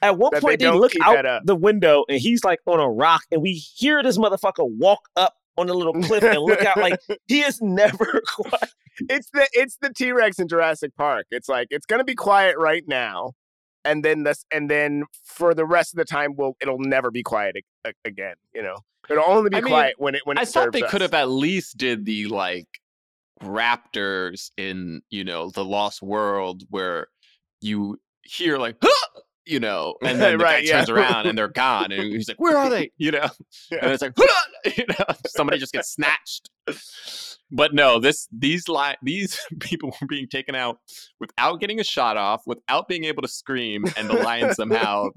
[0.00, 2.88] At one they point, they, don't look out the window and he's like on a
[2.88, 6.76] rock, and we hear this motherfucker walk up on a little cliff and look out.
[6.76, 8.70] Like he is never quiet.
[9.08, 11.26] It's the it's the T Rex in Jurassic Park.
[11.30, 13.32] It's like it's gonna be quiet right now,
[13.84, 17.22] and then this and then for the rest of the time, will it'll never be
[17.22, 18.34] quiet a- a- again.
[18.54, 18.76] You know,
[19.08, 21.00] it'll only be I mean, quiet when it when it I thought serves they could
[21.00, 22.68] have at least did the like
[23.42, 27.08] raptors in you know the Lost World where
[27.60, 30.76] you hear like "Huh!" You know, and then the Right, guy yeah.
[30.78, 33.28] turns around and they're gone, and he's like, "Where are they?" You know,
[33.70, 34.12] and it's like,
[34.76, 36.50] you know, somebody just gets snatched.
[37.50, 40.78] But no, this these li- these people were being taken out
[41.20, 45.08] without getting a shot off, without being able to scream, and the lion somehow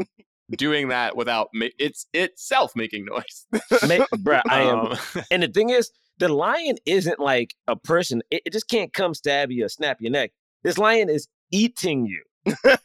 [0.52, 3.46] doing that without ma- it's itself making noise.
[3.88, 4.80] Ma- bruh, I am.
[4.80, 4.98] Um,
[5.32, 8.22] And the thing is, the lion isn't like a person.
[8.32, 10.32] It, it just can't come stab you or snap your neck.
[10.64, 12.22] This lion is eating you.
[12.46, 12.76] You know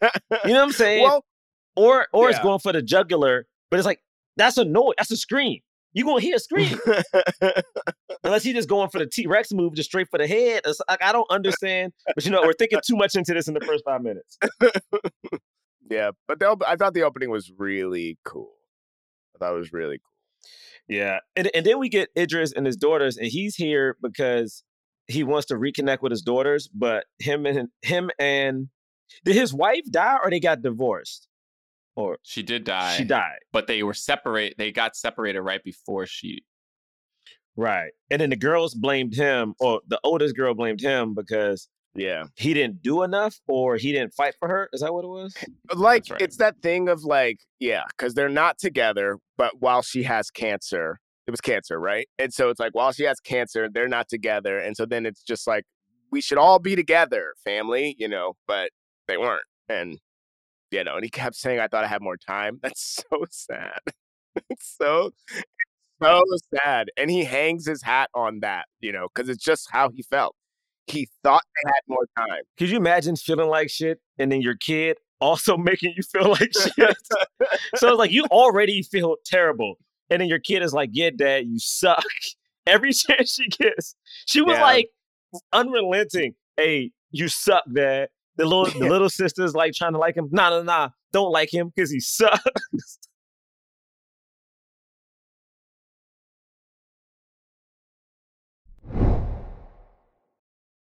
[0.44, 1.02] what I'm saying?
[1.02, 1.24] well,
[1.76, 4.00] or or it's going for the jugular, but it's like
[4.36, 4.94] that's a noise.
[4.98, 5.60] That's a scream.
[5.92, 6.78] You gonna hear a scream
[8.24, 10.62] unless he just going for the T Rex move, just straight for the head.
[10.64, 11.92] It's like I don't understand.
[12.14, 14.38] But you know, we're thinking too much into this in the first five minutes.
[15.90, 18.52] yeah, but the, op- I thought the opening was really cool.
[19.34, 20.96] I thought it was really cool.
[20.96, 24.62] Yeah, and and then we get Idris and his daughters, and he's here because
[25.08, 26.68] he wants to reconnect with his daughters.
[26.72, 28.68] But him and him and
[29.24, 31.26] did his wife die or they got divorced
[32.00, 32.96] or She did die.
[32.96, 33.38] she died?
[33.52, 34.54] But they were separate.
[34.58, 36.42] They got separated right before she.
[37.56, 37.90] Right.
[38.10, 42.24] And then the girls blamed him, or the oldest girl blamed him because Yeah.
[42.36, 44.68] he didn't do enough or he didn't fight for her.
[44.72, 45.34] Is that what it was?
[45.74, 46.20] Like right.
[46.22, 51.00] it's that thing of like, yeah, because they're not together, but while she has cancer,
[51.26, 52.08] it was cancer, right?
[52.18, 54.58] And so it's like while she has cancer, they're not together.
[54.58, 55.64] And so then it's just like
[56.12, 58.70] we should all be together, family, you know, but
[59.06, 59.44] they weren't.
[59.68, 59.98] And
[60.70, 62.58] you know, and he kept saying, I thought I had more time.
[62.62, 63.78] That's so sad.
[64.48, 65.10] it's so
[66.02, 66.22] so
[66.64, 66.90] sad.
[66.96, 70.34] And he hangs his hat on that, you know, because it's just how he felt.
[70.86, 72.42] He thought they had more time.
[72.58, 76.50] Could you imagine feeling like shit and then your kid also making you feel like
[76.76, 76.96] shit?
[77.76, 79.74] so it's like you already feel terrible.
[80.08, 82.02] And then your kid is like, Yeah, dad, you suck.
[82.66, 83.94] Every chance she gets.
[84.26, 84.62] She was Yeah.
[84.62, 84.88] like
[85.52, 86.34] unrelenting.
[86.56, 88.08] Hey, you suck, dad.
[88.40, 90.30] The little the little sister's like trying to like him.
[90.32, 90.88] Nah, nah, nah.
[91.12, 92.40] Don't like him because he sucks.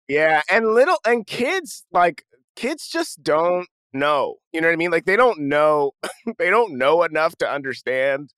[0.09, 2.25] Yeah, and little and kids like
[2.57, 4.35] kids just don't know.
[4.51, 4.91] You know what I mean?
[4.91, 5.93] Like they don't know
[6.37, 8.31] they don't know enough to understand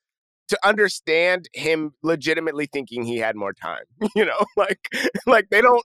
[0.50, 3.84] to understand him legitimately thinking he had more time.
[4.16, 4.88] You know, like
[5.26, 5.84] like they don't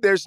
[0.00, 0.26] there's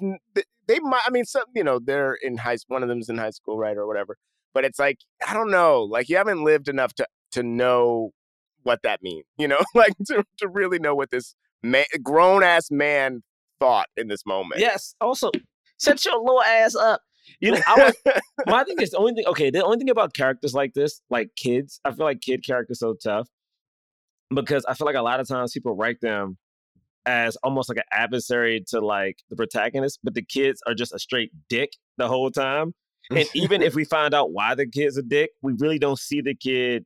[0.70, 3.30] they might I mean some you know they're in high one of them's in high
[3.30, 4.16] school right or whatever.
[4.54, 8.10] But it's like I don't know, like you haven't lived enough to to know
[8.62, 9.58] what that means, you know?
[9.74, 13.22] like to to really know what this man, grown ass man
[13.58, 14.60] thought in this moment.
[14.60, 14.94] yes.
[15.00, 15.30] Also,
[15.82, 17.00] shut your little ass up.
[17.40, 17.74] You know, I
[18.06, 19.26] was my thing is the only thing.
[19.26, 22.78] Okay, the only thing about characters like this, like kids, I feel like kid characters
[22.78, 23.28] so tough
[24.34, 26.38] because I feel like a lot of times people write them
[27.06, 30.98] as almost like an adversary to like the protagonist, but the kids are just a
[30.98, 32.74] straight dick the whole time.
[33.10, 36.20] And even if we find out why the kid's a dick, we really don't see
[36.20, 36.84] the kid.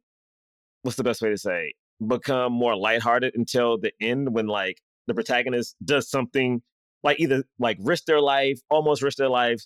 [0.82, 1.74] What's the best way to say?
[2.06, 6.62] Become more lighthearted until the end when like the protagonist does something
[7.02, 9.62] like either like risk their life, almost risk their life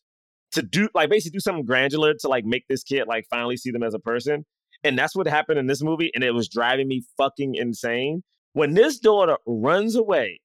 [0.52, 3.70] to do like basically do something granular to like make this kid like finally see
[3.70, 4.44] them as a person.
[4.84, 6.10] And that's what happened in this movie.
[6.14, 8.22] And it was driving me fucking insane.
[8.58, 10.40] When this daughter runs away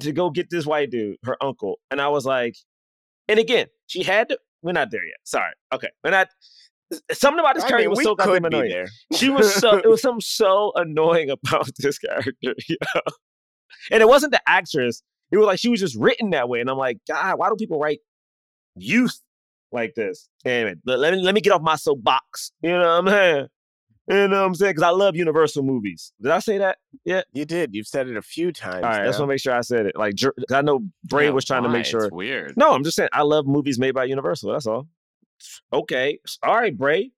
[0.00, 2.56] to go get this white dude, her uncle, and I was like,
[3.26, 5.16] and again, she had to, we're not there yet.
[5.24, 5.52] Sorry.
[5.72, 5.88] Okay.
[6.04, 6.28] We're not
[7.10, 8.70] something about this I character mean, was so goddamn could be annoying.
[8.70, 8.88] there.
[9.14, 12.32] She was so it was something so annoying about this character.
[12.68, 13.00] You know?
[13.90, 15.02] And it wasn't the actress.
[15.30, 16.60] It was like she was just written that way.
[16.60, 18.00] And I'm like, God, why do people write
[18.76, 19.22] youth
[19.72, 20.28] like this?
[20.44, 22.52] Anyway, let, let me let me get off my soapbox.
[22.60, 23.46] You know what I'm saying?
[24.08, 24.70] You know what I'm saying?
[24.70, 26.12] Because I love Universal movies.
[26.20, 26.78] Did I say that?
[27.04, 27.22] Yeah.
[27.32, 27.74] You did.
[27.74, 28.84] You've said it a few times.
[28.84, 29.04] All right.
[29.04, 29.96] Just want to make sure I said it.
[29.96, 32.06] Like, Jer- I know Bray Yeah, was trying to make sure.
[32.06, 32.54] It's weird.
[32.56, 34.52] No, I'm just saying I love movies made by Universal.
[34.52, 34.88] That's all.
[35.72, 36.20] Okay.
[36.42, 37.12] All right, Bray.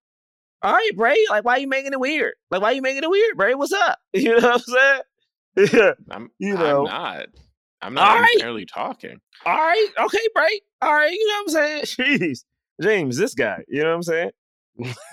[0.62, 1.16] All right, Bray.
[1.30, 2.34] Like, why are you making it weird?
[2.50, 3.54] Like, why are you making it weird, Bray?
[3.54, 3.98] What's up?
[4.12, 5.00] You know what I'm saying?
[5.72, 5.92] Yeah.
[6.10, 6.80] I'm, you know.
[6.80, 7.26] I'm not.
[7.82, 8.36] I'm All not right.
[8.38, 9.20] barely talking.
[9.46, 9.88] All right.
[9.98, 10.60] Okay, Bray.
[10.82, 11.12] All right.
[11.12, 12.18] You know what I'm saying?
[12.20, 12.44] Jeez.
[12.82, 13.62] James, this guy.
[13.68, 14.30] You know what I'm saying?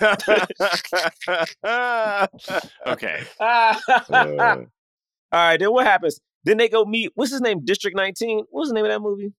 [2.86, 3.22] Okay.
[3.40, 3.74] all
[4.10, 4.56] Uh,
[5.32, 5.58] right.
[5.60, 6.18] Then what happens?
[6.44, 7.10] Then they go meet.
[7.14, 7.64] What's his name?
[7.64, 8.44] District 19.
[8.50, 9.32] What's the name of that movie?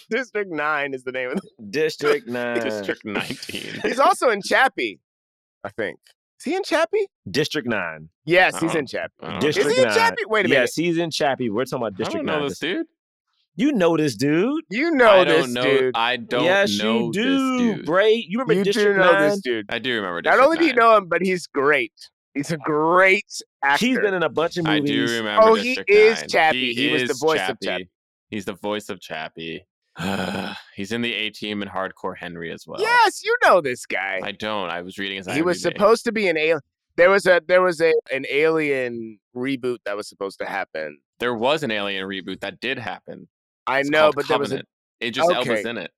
[0.10, 1.40] District Nine is the name of.
[1.40, 2.60] The- District 9.
[2.60, 3.80] District 19.
[3.82, 5.00] he's also in Chappie,
[5.64, 5.98] I think.
[6.40, 7.06] Is he in Chappie?
[7.30, 8.08] District 9.
[8.26, 8.78] Yes, he's Oh.
[8.80, 9.12] in Chappie.
[9.22, 9.96] I don't District Is he in 9.
[9.96, 10.22] Chappie?
[10.26, 10.60] Wait a minute.
[10.60, 11.48] Yes, he's in Chappie.
[11.48, 12.48] We're talking about I District don't know 9.
[12.48, 12.86] this dude.
[13.56, 14.64] You know this dude.
[14.70, 15.62] You know I this know.
[15.62, 15.96] dude.
[15.96, 17.86] I don't yes, know you do, this dude.
[17.86, 18.12] Bray.
[18.28, 19.30] You remember You do District know 9?
[19.30, 19.66] this dude.
[19.70, 20.16] I do remember.
[20.22, 21.92] Not District only do you know him, but he's great.
[22.34, 23.24] He's a great
[23.62, 23.86] actor.
[23.86, 24.90] He's been in a bunch of movies.
[24.90, 25.10] I movies.
[25.10, 25.42] do remember.
[25.42, 26.74] Oh, he District is Chappie.
[26.74, 27.88] He was the is voice of Chappie.
[28.28, 29.64] He's the voice of Chappie.
[30.76, 32.78] He's in the A Team and Hardcore Henry as well.
[32.78, 34.20] yes, you know this guy.
[34.22, 34.68] I don't.
[34.68, 35.26] I was reading his.
[35.32, 36.60] he was supposed to be an alien.
[36.96, 40.98] There was a there was a an alien reboot that was supposed to happen.
[41.18, 43.26] There was an Alien reboot that did happen.
[43.66, 44.68] I It's know, but there was a Covenant.
[45.02, 45.70] Idris Elba's Okay.
[45.70, 45.90] in it.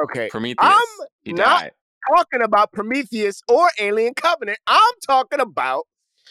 [0.00, 0.28] okay.
[0.30, 0.56] Prometheus.
[0.60, 1.72] I'm he not- died.
[2.14, 4.58] Talking about Prometheus or Alien Covenant.
[4.66, 5.86] I'm talking about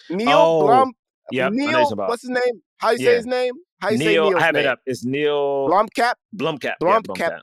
[0.09, 0.93] Neil Oh, Blum.
[1.31, 2.61] Yep, know Neil, what's his name?
[2.77, 3.53] How you say his name?
[3.81, 4.65] How you say Neil, Neil's I have name?
[4.65, 4.79] it up.
[4.85, 6.13] It's Neil Blomkamp.
[6.35, 6.73] Blomkamp.
[6.79, 7.39] Blomkamp.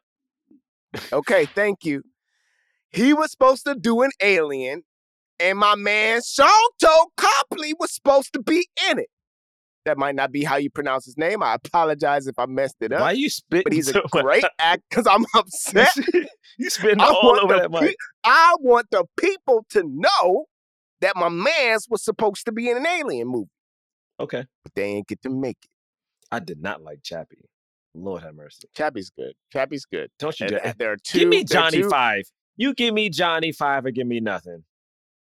[0.95, 1.12] Blomkamp.
[1.12, 2.03] Okay, thank you.
[2.90, 4.83] He was supposed to do an alien,
[5.40, 9.09] and my man Sharlto Copley was supposed to be in it.
[9.87, 11.43] That might not be how you pronounce his name.
[11.43, 13.01] I apologize if I messed it up.
[13.01, 15.88] Why you spitting but he's a great actor because I'm upset.
[16.59, 17.97] you spitting all over the that mic.
[18.23, 20.44] I want the people to know
[21.00, 23.48] that my man's was supposed to be in an alien movie,
[24.21, 24.44] Okay.
[24.63, 25.71] but they ain't get to make it.
[26.31, 27.46] I did not like Chappie.
[27.94, 28.69] Lord have mercy.
[28.77, 29.33] Chappie's good.
[29.50, 30.11] Chappie's good.
[30.19, 30.67] Don't you And, dare.
[30.67, 31.21] and there are two.
[31.21, 32.25] Give me Johnny two- Five.
[32.57, 34.63] You give me Johnny Five or give me nothing.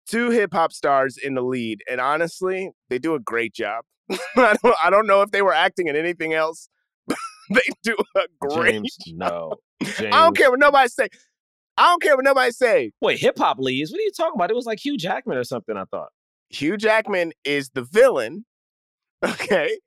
[0.07, 3.83] Two hip hop stars in the lead, and honestly, they do a great job.
[4.37, 6.69] I don't I don't know if they were acting in anything else,
[7.49, 8.73] they do a great.
[8.73, 9.53] James, no.
[9.81, 9.99] James.
[10.13, 11.09] I don't care what nobody say.
[11.77, 12.91] I don't care what nobody say.
[13.01, 13.91] Wait, hip hop leads?
[13.91, 14.49] What are you talking about?
[14.49, 15.75] It was like Hugh Jackman or something.
[15.75, 16.09] I thought.
[16.49, 18.45] Hugh Jackman is the villain,
[19.23, 19.79] okay,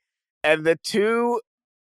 [0.42, 1.40] and the two,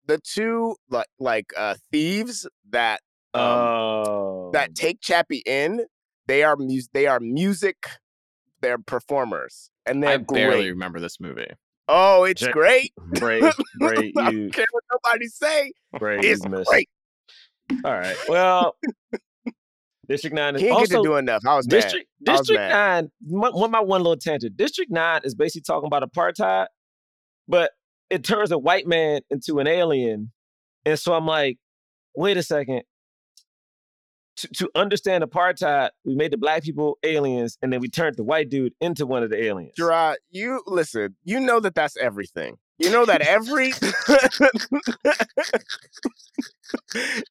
[0.05, 3.01] the two like like uh thieves that
[3.33, 5.85] um, Oh, that take Chappie in,
[6.27, 7.87] they are mus- they are music,
[8.61, 10.69] they're performers, and they're I barely great.
[10.69, 11.47] remember this movie.
[11.87, 12.93] Oh, it's great.
[13.19, 13.43] Great,
[13.79, 15.73] Bray, I don't care what nobody say.
[15.97, 16.89] Great, It's great.
[17.83, 18.15] All right.
[18.29, 18.75] Well,
[20.07, 21.41] District Nine is He didn't get to do enough.
[21.45, 21.81] I was mad.
[21.81, 22.71] District was District mad.
[22.73, 23.11] Nine.
[23.27, 24.57] One, one my one little tangent.
[24.57, 26.67] District Nine is basically talking about apartheid,
[27.47, 27.71] but
[28.09, 30.31] it turns a white man into an alien,
[30.85, 31.57] and so I'm like,
[32.15, 32.83] wait a second.
[34.37, 38.23] To, to understand apartheid, we made the black people aliens, and then we turned the
[38.23, 39.73] white dude into one of the aliens.
[39.75, 41.15] Gerard, you listen.
[41.23, 42.57] You know that that's everything.
[42.81, 43.67] You know that every.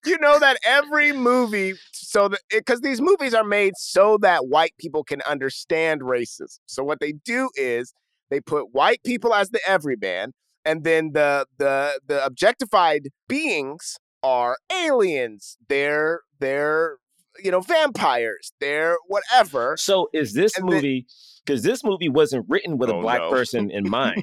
[0.05, 4.75] you know that every movie, so that because these movies are made so that white
[4.79, 6.59] people can understand racism.
[6.67, 7.93] So what they do is
[8.31, 10.33] they put white people as the everyman,
[10.65, 15.57] and then the the the objectified beings are aliens.
[15.68, 16.99] They're they're
[17.43, 18.53] you know vampires.
[18.61, 19.77] They're whatever.
[19.77, 21.07] So is this And movie
[21.45, 23.31] because this movie wasn't written with a Oh, black no.
[23.31, 24.23] person in mind.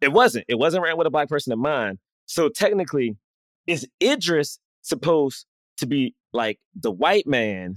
[0.00, 0.44] it wasn't.
[0.48, 1.98] It wasn't written with a black person in mind.
[2.26, 3.16] So technically,
[3.66, 5.46] is Idris supposed
[5.78, 7.74] to be like the white man,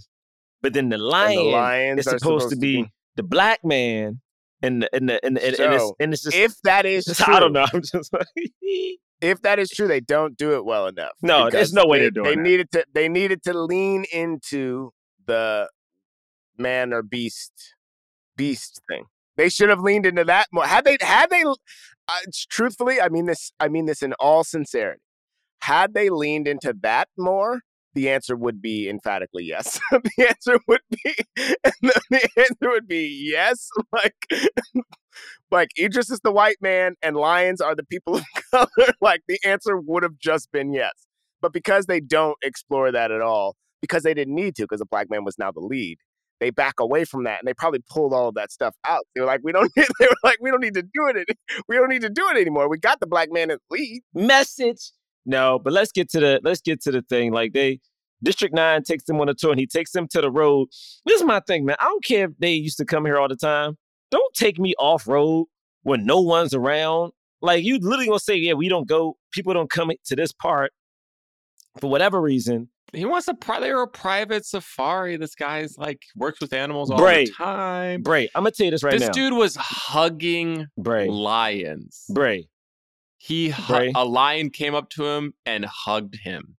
[0.61, 2.85] but then the lion, the is are supposed, to be
[3.15, 4.21] the black man,
[4.61, 7.05] and the, and the, and, the, and, and it's, and it's just if that is
[7.05, 7.65] true, I don't know.
[7.73, 8.25] I'm just like,
[9.21, 11.13] if that is true, they don't do it well enough.
[11.21, 12.41] No, there's no way they, they're doing They that.
[12.41, 12.85] needed to.
[12.93, 14.91] They needed to lean into
[15.25, 15.69] the
[16.57, 17.73] man or beast,
[18.35, 19.05] beast thing.
[19.35, 20.65] They should have leaned into that more.
[20.65, 20.97] Had they?
[21.01, 21.43] Had they?
[21.43, 22.17] Uh,
[22.49, 23.51] truthfully, I mean this.
[23.59, 25.01] I mean this in all sincerity.
[25.61, 27.61] Had they leaned into that more,
[27.93, 29.79] the answer would be emphatically yes.
[29.91, 31.15] the answer would be.
[31.35, 33.69] the, the answer would be yes.
[33.91, 34.15] Like.
[35.49, 38.67] Like Idris is the white man and lions are the people of color.
[39.01, 40.91] like the answer would have just been yes.
[41.41, 44.85] But because they don't explore that at all, because they didn't need to, because the
[44.85, 45.97] black man was now the lead,
[46.39, 49.05] they back away from that and they probably pulled all of that stuff out.
[49.15, 51.15] They were like, we don't need, they were like, we don't need to do it.
[51.15, 52.69] any- We don't need to do it anymore.
[52.69, 54.01] We got the black man as lead.
[54.13, 54.91] message.
[55.27, 57.31] No, but let's get to the let's get to the thing.
[57.31, 57.81] Like they
[58.23, 60.69] District 9 takes them on a tour and he takes them to the road.
[61.05, 61.75] This is my thing, man.
[61.79, 63.77] I don't care if they used to come here all the time.
[64.09, 65.47] Don't take me off road
[65.83, 67.11] when no one's around.
[67.41, 70.71] Like you literally gonna say, yeah, we don't go, people don't come to this part
[71.79, 72.69] for whatever reason.
[72.93, 75.17] He wants a pri- they're a private safari.
[75.17, 77.25] This guy's like works with animals all Bray.
[77.25, 78.01] the time.
[78.01, 79.07] Bray, I'm gonna tell you this right this now.
[79.07, 81.09] This dude was hugging Bray.
[81.09, 82.05] lions.
[82.09, 82.47] Bray.
[83.17, 86.55] He hu- a lion came up to him and hugged him.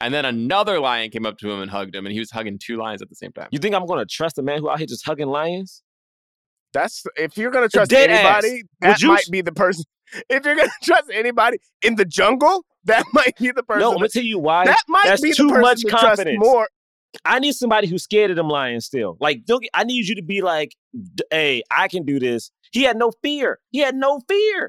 [0.00, 2.58] And then another lion came up to him and hugged him, and he was hugging
[2.58, 3.48] two lions at the same time.
[3.52, 5.82] You think I'm gonna trust a man who out here just hugging lions?
[6.72, 8.44] That's if you're gonna trust dead ass.
[8.44, 9.84] anybody, Would that you might s- be the person.
[10.28, 13.80] If you're gonna trust anybody in the jungle, that might be the person.
[13.80, 14.64] No, I'm gonna tell you why.
[14.66, 16.38] that might That's be too the much to trust confidence.
[16.40, 16.68] more.
[17.24, 19.16] I need somebody who's scared of them lions still.
[19.20, 20.74] Like, don't get, I need you to be like,
[21.30, 22.50] hey, I can do this.
[22.72, 23.60] He had no fear.
[23.70, 24.68] He had no fear.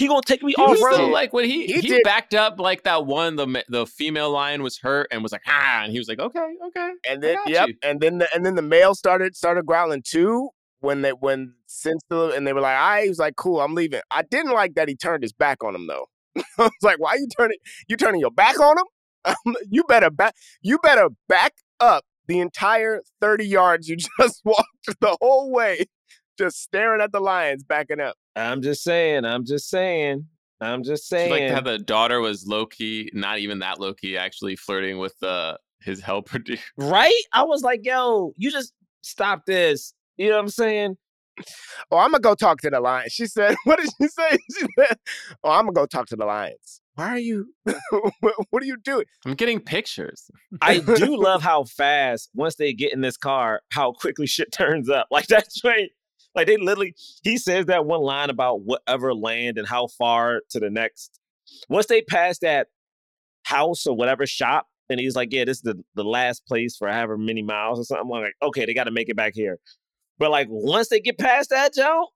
[0.00, 1.12] He gonna take me He off was still, road.
[1.12, 4.78] like when he He he, backed up like that one the the female lion was
[4.78, 7.74] hurt and was like ah and he was like okay okay And then yep, you.
[7.82, 10.48] and then the and then the male started started growling too
[10.80, 13.74] when they when since the and they were like, I he was like, cool, I'm
[13.74, 14.00] leaving.
[14.10, 16.06] I didn't like that he turned his back on him though.
[16.36, 19.54] I was like, why you turning you turning your back on him?
[19.70, 25.16] you better back you better back up the entire 30 yards you just walked the
[25.20, 25.84] whole way,
[26.38, 28.16] just staring at the lions backing up.
[28.36, 29.24] I'm just saying.
[29.24, 30.26] I'm just saying.
[30.60, 31.30] I'm just She saying.
[31.30, 35.18] liked how the daughter was low key not even that low key actually flirting with
[35.20, 36.60] the his helper dude.
[36.76, 37.22] right?
[37.32, 38.72] I was like, yo, you just
[39.02, 39.94] stop this.
[40.18, 40.96] You know what I'm saying?
[41.90, 43.12] Oh, I'm gonna go talk to the lions.
[43.12, 44.98] She said, "What did she say?" She said,
[45.42, 47.54] "Oh, I'm gonna go talk to the lions." Why are you?
[47.64, 49.06] what what are you doing?
[49.24, 50.30] I'm getting pictures.
[50.60, 54.90] I do love how fast once they get in this car, how quickly shit turns
[54.90, 55.06] up.
[55.10, 55.90] Like that's right.
[56.34, 60.60] Like they literally, he says that one line about whatever land and how far to
[60.60, 61.18] the next.
[61.68, 62.68] Once they pass that
[63.44, 66.88] house or whatever shop, and he's like, "Yeah, this is the, the last place for
[66.88, 69.58] however many miles or something." I'm like, "Okay, they got to make it back here."
[70.18, 72.08] But like once they get past that, Joe,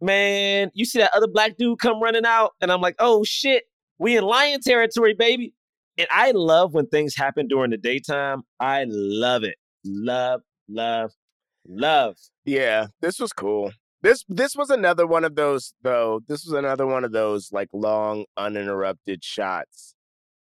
[0.00, 3.64] man, you see that other black dude come running out, and I'm like, "Oh shit,
[3.98, 5.54] we in lion territory, baby."
[5.98, 8.42] And I love when things happen during the daytime.
[8.58, 9.56] I love it.
[9.84, 11.12] Love, love,
[11.70, 12.16] love.
[12.44, 13.72] Yeah, this was cool.
[14.02, 16.20] This this was another one of those though.
[16.26, 19.94] This was another one of those like long uninterrupted shots,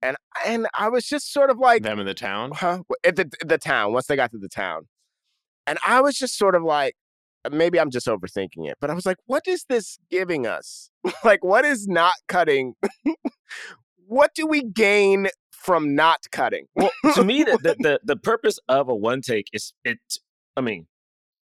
[0.03, 0.17] and
[0.47, 2.53] and I was just sort of like, Them in the town.
[2.55, 2.83] huh?
[3.03, 4.89] At the the town once they got to the town,
[5.67, 6.95] and I was just sort of like,
[7.47, 10.91] uh, maybe I'm just overthinking it, but I was like, what is this giving us?
[11.25, 12.75] like, what is not cutting?
[14.07, 16.67] what do we gain from not cutting?
[16.75, 19.99] Well, to me, the, the the the purpose of a one take is it.
[20.59, 20.87] I mean,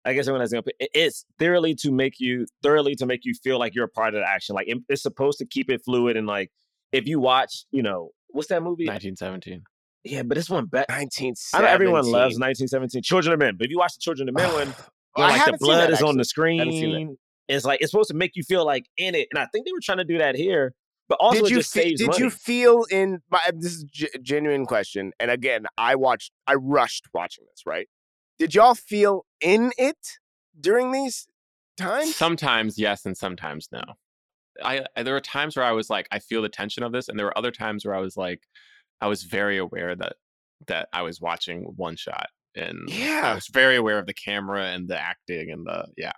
[0.07, 0.89] I guess everyone has an opinion.
[0.93, 4.21] It's thoroughly to make you thoroughly to make you feel like you're a part of
[4.21, 4.55] the action.
[4.55, 6.51] Like it- it's supposed to keep it fluid and like
[6.91, 8.85] if you watch, you know, what's that movie?
[8.85, 9.63] 1917.
[10.03, 10.87] Yeah, but this one bet.
[10.89, 11.59] 1917.
[11.59, 13.55] I know everyone loves 1917, Children of Men.
[13.57, 14.73] But if you watch the Children of Men one,
[15.17, 16.57] like the blood that, is on the actually.
[16.57, 16.93] Seen that.
[16.95, 17.17] screen,
[17.49, 19.27] it's like it's supposed to make you feel like in it.
[19.31, 20.73] And I think they were trying to do that here,
[21.09, 22.23] but also did you just fe- saves did money.
[22.23, 27.05] you feel in my this is g- genuine question and again i watched i rushed
[27.13, 27.87] watching this right
[28.39, 30.19] did y'all feel in it
[30.59, 31.27] during these
[31.77, 33.81] times Sometimes yes, and sometimes no.
[34.63, 37.07] I, I there were times where I was like, I feel the tension of this,
[37.09, 38.41] and there were other times where I was like,
[39.01, 40.13] I was very aware that
[40.67, 44.65] that I was watching one shot, and yeah, I was very aware of the camera
[44.65, 46.13] and the acting and the yeah.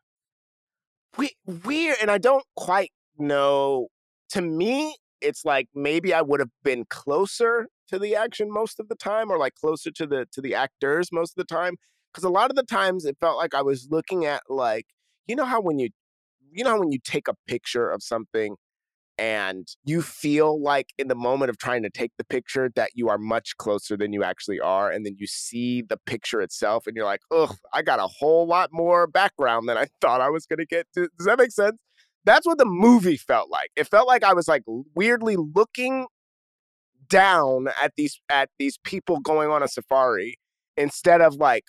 [1.17, 3.88] we, weird and i don't quite know
[4.30, 8.88] to me it's like maybe i would have been closer to the action most of
[8.88, 11.76] the time or like closer to the to the actors most of the time
[12.12, 14.86] because a lot of the times it felt like i was looking at like
[15.28, 15.89] you know how when you
[16.51, 18.55] you know when you take a picture of something
[19.20, 23.10] and you feel like in the moment of trying to take the picture that you
[23.10, 26.95] are much closer than you actually are and then you see the picture itself and
[26.95, 30.45] you're like ugh i got a whole lot more background than i thought i was
[30.45, 31.10] going to get to.
[31.18, 31.78] Does that make sense?
[32.26, 33.72] That's what the movie felt like.
[33.76, 34.64] It felt like i was like
[34.95, 36.07] weirdly looking
[37.10, 40.38] down at these at these people going on a safari
[40.78, 41.66] instead of like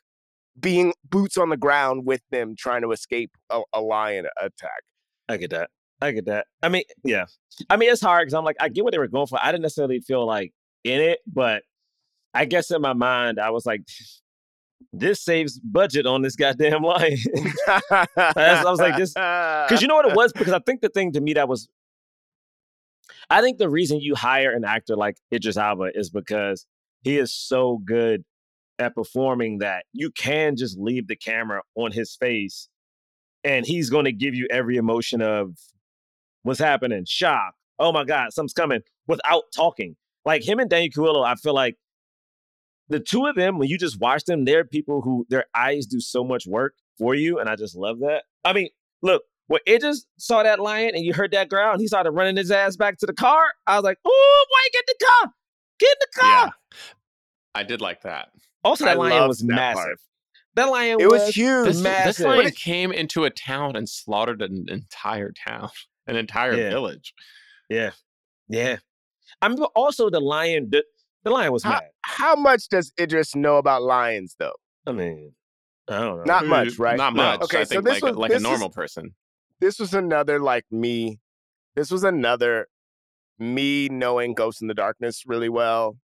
[0.59, 4.83] being boots on the ground with them trying to escape a, a lion attack
[5.31, 5.71] I get that.
[6.03, 6.47] I get that.
[6.63, 7.27] I mean, yeah.
[7.69, 9.39] I mean, it's hard because I'm like, I get what they were going for.
[9.41, 11.63] I didn't necessarily feel like in it, but
[12.35, 13.83] I guess in my mind, I was like,
[14.93, 17.19] this saves budget on this goddamn line.
[18.17, 20.33] I was like, this- Because you know what it was?
[20.33, 21.69] Because I think the thing to me that was,
[23.29, 26.67] I think the reason you hire an actor like Idris Elba is because
[27.03, 28.25] he is so good
[28.81, 32.69] at performing that you can just leave the camera on his face
[33.45, 35.57] and he's going to give you every emotion of
[36.43, 39.97] what's happening, shock, oh my God, something's coming without talking.
[40.25, 41.77] Like him and Daniel Kaluuya, I feel like
[42.89, 46.01] the two of them, when you just watch them, they're people who their eyes do
[46.01, 47.39] so much work for you.
[47.39, 48.25] And I just love that.
[48.45, 48.69] I mean,
[49.03, 52.11] look, when it just saw that lion and you heard that growl and he started
[52.11, 55.33] running his ass back to the car, I was like, oh, boy, get the car.
[55.79, 56.45] Get in the car.
[56.47, 56.51] Yeah.
[57.55, 58.29] I did like that.
[58.65, 59.83] Also, that I lion was that massive.
[59.83, 59.99] part.
[60.57, 62.27] That lion it was was huge This, this massive.
[62.27, 65.71] lion came into a town and slaughtered an entire town,
[66.07, 66.71] an entire Yeah.
[66.71, 67.15] village.
[67.69, 67.91] Yeah.
[68.49, 68.79] Yeah.
[69.41, 70.85] I mean, also the lion, the,
[71.23, 71.83] the lion was How, mad.
[72.03, 74.53] how much does Idris know about lions, though?
[74.87, 75.33] I mean,
[75.89, 76.25] I don't know.
[76.25, 76.97] Not much, right?
[76.97, 77.23] Not No.
[77.23, 77.43] much.
[77.43, 79.15] Okay, I so think this like, was- like this a is- normal person.
[79.61, 81.21] This was another like me.
[81.77, 82.67] This was another
[83.39, 85.97] me knowing Ghost in the Darkness really well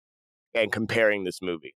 [0.53, 1.73] and comparing this movie.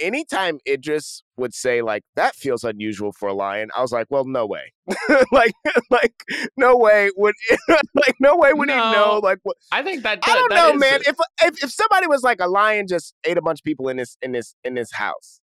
[0.00, 4.24] Anytime Idris would say like that feels unusual for a lion, I was like, well,
[4.24, 4.72] no way,
[5.32, 5.52] like,
[5.90, 6.14] like
[6.56, 7.34] no way would,
[7.94, 10.20] like, no way would he know, like, what, I think that.
[10.24, 11.00] I don't know, man.
[11.06, 13.88] a- If, if if somebody was like a lion just ate a bunch of people
[13.88, 15.40] in this in this in this house,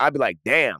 [0.00, 0.78] I'd be like, damn,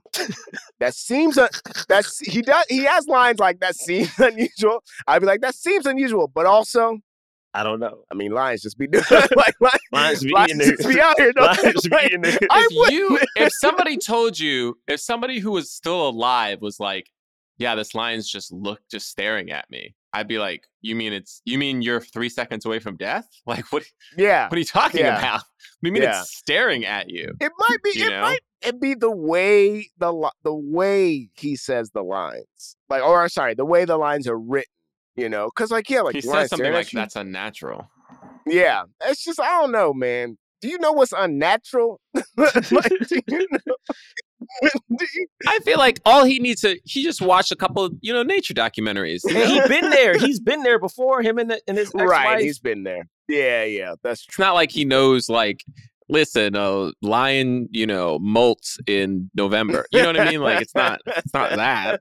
[0.80, 1.48] that seems un-
[1.88, 4.82] that's he does he has lines like that seems unusual.
[5.06, 6.98] I'd be like, that seems unusual, but also,
[7.54, 8.04] I don't know.
[8.10, 11.32] I mean, lions just be doing like lions, Lions be lions just be out here.
[11.36, 12.46] Lions be Like, eating it.
[12.50, 17.08] I if you if somebody told you if somebody who was still alive was like
[17.58, 21.42] yeah this lion's just look just staring at me i'd be like you mean it's
[21.44, 23.82] you mean you're three seconds away from death like what
[24.16, 25.18] yeah, what are you talking Yeah.
[25.18, 25.42] about
[25.82, 26.20] you mean Yeah.
[26.20, 27.92] it's staring at you it might be.
[27.98, 28.20] You it know?
[28.20, 33.54] might it be the way the the way he says the lines, like, or sorry,
[33.54, 34.70] the way the lines are written.
[35.18, 37.90] You know, because like yeah, like he says something like that's unnatural
[38.46, 40.38] Yeah, it's just I don't know, man.
[40.60, 42.00] Do you know what's unnatural?
[42.36, 42.92] like,
[43.28, 43.74] you know?
[45.48, 48.54] I feel like all he needs to he just watched a couple you know nature
[48.54, 49.62] documentaries you And know?
[49.62, 50.16] he been there.
[50.18, 51.20] He's been there before.
[51.22, 52.08] Him and, the, and his ex-wife.
[52.08, 53.08] right, he's been there.
[53.28, 54.44] Yeah, yeah, that's it's true.
[54.44, 55.64] not like he knows like
[56.08, 60.74] listen a lion you know molts in november you know what i mean like it's
[60.74, 62.00] not it's not that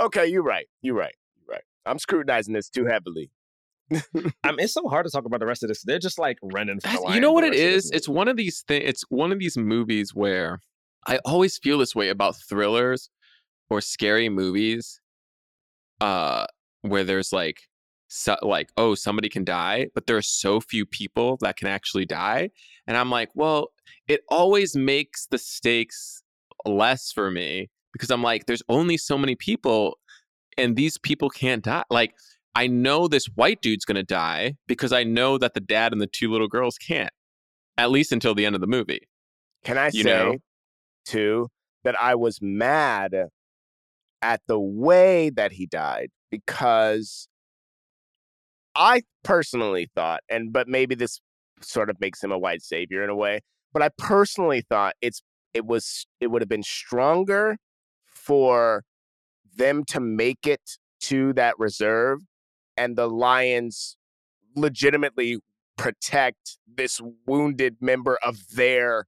[0.00, 0.66] Okay, you're right.
[0.80, 1.14] You're right.
[1.86, 3.30] I'm scrutinizing this too heavily.
[3.92, 3.98] I
[4.52, 5.82] mean, it's so hard to talk about the rest of this.
[5.82, 6.78] They're just like running.
[7.08, 7.90] You know what it rest of this is?
[7.92, 8.84] It's one of these things.
[8.86, 10.60] It's one of these movies where
[11.06, 13.10] I always feel this way about thrillers
[13.68, 15.00] or scary movies.
[16.00, 16.46] uh
[16.82, 17.68] where there's like
[18.08, 22.04] so, like oh somebody can die but there are so few people that can actually
[22.04, 22.50] die
[22.86, 23.68] and i'm like well
[24.08, 26.22] it always makes the stakes
[26.64, 29.98] less for me because i'm like there's only so many people
[30.58, 32.12] and these people can't die like
[32.54, 36.00] i know this white dude's going to die because i know that the dad and
[36.00, 37.10] the two little girls can't
[37.78, 39.00] at least until the end of the movie
[39.64, 40.36] Can I You say know?
[41.04, 41.48] too
[41.84, 43.14] that I was mad
[44.22, 47.26] at the way that he died because
[48.74, 51.20] I personally thought, and but maybe this
[51.62, 53.40] sort of makes him a white savior in a way,
[53.72, 55.22] but I personally thought it's
[55.54, 57.56] it was it would have been stronger
[58.06, 58.84] for
[59.60, 62.18] them to make it to that reserve
[62.76, 63.96] and the Lions
[64.56, 65.38] legitimately
[65.76, 69.06] protect this wounded member of their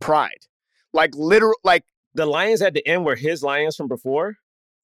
[0.00, 0.46] pride.
[0.92, 1.84] Like literal like
[2.14, 4.34] The lions at the end were his lions from before.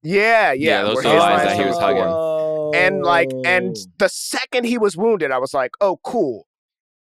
[0.02, 2.02] yeah, yeah, Yeah, those were his lions lines that he was hugging.
[2.04, 2.72] before.
[2.74, 6.46] And like and the second he was wounded, I was like, "Oh, cool."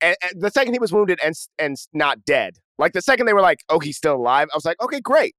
[0.02, 2.58] And, and the second he was wounded and and s- not dead.
[2.78, 5.36] Like the second they were like, "Oh, he's still alive." I was like, "Okay, great.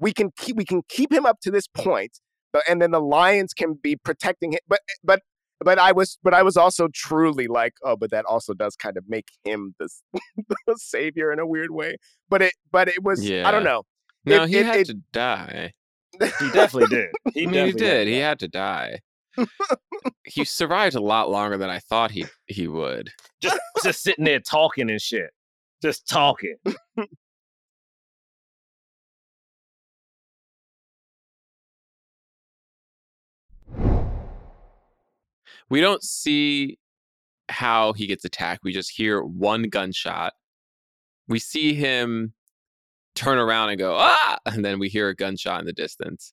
[0.00, 2.18] We can keep we can keep him up to this point,
[2.52, 5.20] but and then the lions can be protecting him." But but
[5.62, 8.96] but I was but I was also truly like, "Oh, but that also does kind
[8.96, 9.88] of make him the,
[10.66, 11.96] the savior in a weird way."
[12.28, 13.82] But it but it was I don't know.
[14.24, 15.72] no It- he it- had it- to die
[16.40, 17.10] he definitely did.
[17.34, 18.06] He I mean, he did.
[18.08, 18.10] that.
[18.10, 18.98] He had to die.
[20.24, 23.10] he survived a lot longer than I thought he he would.
[23.40, 25.30] just just sitting there talking and shit,
[25.82, 26.56] just talking.
[35.70, 36.78] We don't see
[37.48, 38.64] how he gets attacked.
[38.64, 40.32] We just hear one gunshot.
[41.28, 42.34] We see him
[43.14, 46.32] turn around and go, ah, and then we hear a gunshot in the distance.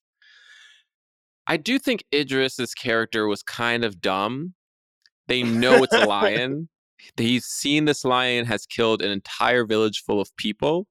[1.47, 4.53] I do think Idris's character was kind of dumb.
[5.27, 6.69] They know it's a lion.
[7.15, 10.87] He's seen this lion has killed an entire village full of people.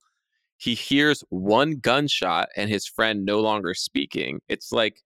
[0.56, 4.40] He hears one gunshot and his friend no longer speaking.
[4.48, 5.02] It's like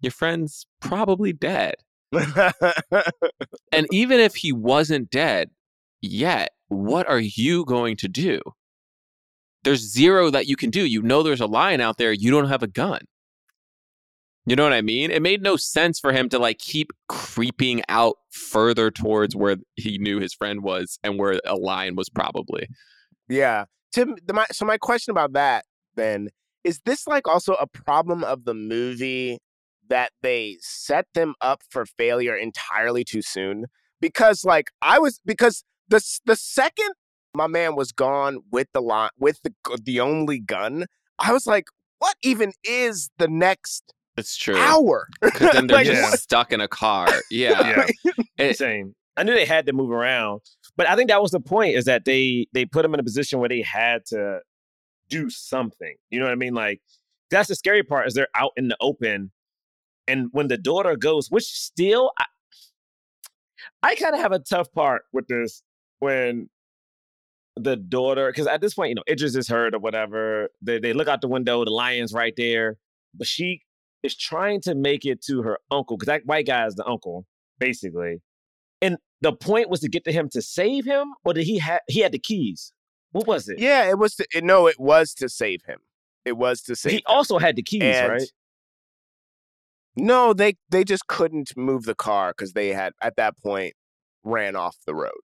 [0.00, 1.74] your friend's probably dead.
[2.12, 5.50] And even if he wasn't dead
[6.00, 8.40] yet, what are you going to do?
[9.64, 10.84] There's zero that you can do.
[10.86, 13.00] You know there's a lion out there, you don't have a gun.
[14.46, 15.10] You know what I mean?
[15.10, 19.98] It made no sense for him to like keep creeping out further towards where he
[19.98, 22.66] knew his friend was and where a lion was probably.
[23.28, 23.66] Yeah.
[23.92, 24.16] Tim,
[24.52, 26.28] so my question about that then
[26.64, 29.38] is this like also a problem of the movie
[29.88, 33.66] that they set them up for failure entirely too soon?
[34.00, 36.90] Because like I was because the the second
[37.34, 40.86] my man was gone with the lot with the the only gun,
[41.18, 41.66] I was like,
[41.98, 44.56] what even is the next It's true.
[44.56, 45.08] hour?
[45.20, 47.08] Because then they're Like, just what- stuck in a car.
[47.30, 47.86] Yeah.
[48.04, 48.94] Yeah, It- same.
[49.16, 50.42] I knew they had to move around,
[50.76, 53.02] but I think that was the point: is that they they put them in a
[53.02, 54.38] position where they had to
[55.08, 55.96] do something.
[56.10, 56.54] You know what I mean?
[56.54, 56.80] Like
[57.30, 59.32] that's the scary part is they're out in the open,
[60.08, 62.24] and when the daughter goes, which still I,
[63.82, 65.62] I kind of have a tough part with this
[66.00, 66.48] when
[67.56, 70.48] the daughter, because at this point, you know, Idris is hurt or whatever.
[70.62, 72.76] They they look out the window, the lion's right there,
[73.14, 73.62] but she
[74.02, 77.26] is trying to make it to her uncle because that white guy is the uncle,
[77.58, 78.20] basically.
[78.80, 81.80] And the point was to get to him to save him, or did he have
[81.88, 82.72] he had the keys?
[83.12, 83.58] What was it?
[83.58, 85.78] yeah, it was to, no, it was to save him.
[86.24, 87.02] It was to save he him.
[87.06, 88.22] also had the keys, And- right?
[89.98, 93.74] No, they they just couldn't move the car because they had at that point
[94.24, 95.20] ran off the road,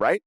[0.00, 0.22] right?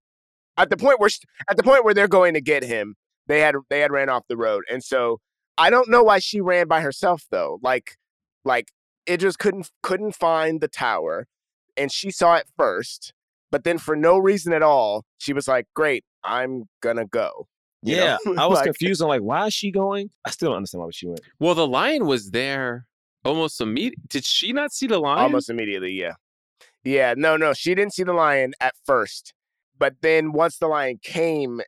[0.58, 0.82] At the mm.
[0.82, 1.10] point where
[1.50, 2.96] at the point where they're going to get him,
[3.28, 5.20] they had they had ran off the road, and so
[5.58, 7.60] I don't know why she ran by herself though.
[7.64, 7.98] Like
[8.46, 8.72] like
[9.10, 11.28] Idris couldn't couldn't find the tower,
[11.76, 13.14] and she saw it first,
[13.52, 17.48] but then for no reason at all, she was like, "Great, I'm gonna go."
[17.82, 17.96] you?
[17.96, 19.02] Yeah, I was Like- confused.
[19.02, 20.10] I'm like, why is she going?
[20.26, 21.22] I still don't understand why she went.
[21.40, 22.88] well, the lion was there
[23.28, 24.04] almost immediately.
[24.10, 25.20] Did she not see the lion?
[25.20, 26.14] Almost immediately, yeah.
[26.84, 29.34] Yeah, no, no, she didn't see the lion at first.
[29.78, 31.62] But then once the lion came,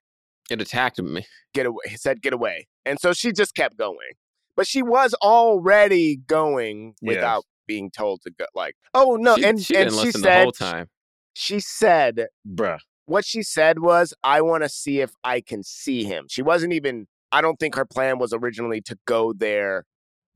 [0.50, 1.26] It attacked me.
[1.54, 2.68] get away, he said get away.
[2.86, 4.14] And so she just kept going.
[4.56, 7.16] But she was already going Yes.
[7.16, 10.32] without being told to go like, "Oh no." she, and she and she said the
[10.44, 10.88] whole time.
[11.34, 12.80] she said Bruh.
[13.06, 16.74] what she said was, "I want to see if I can see him." She wasn't
[16.74, 19.86] even I don't think her plan was originally to go there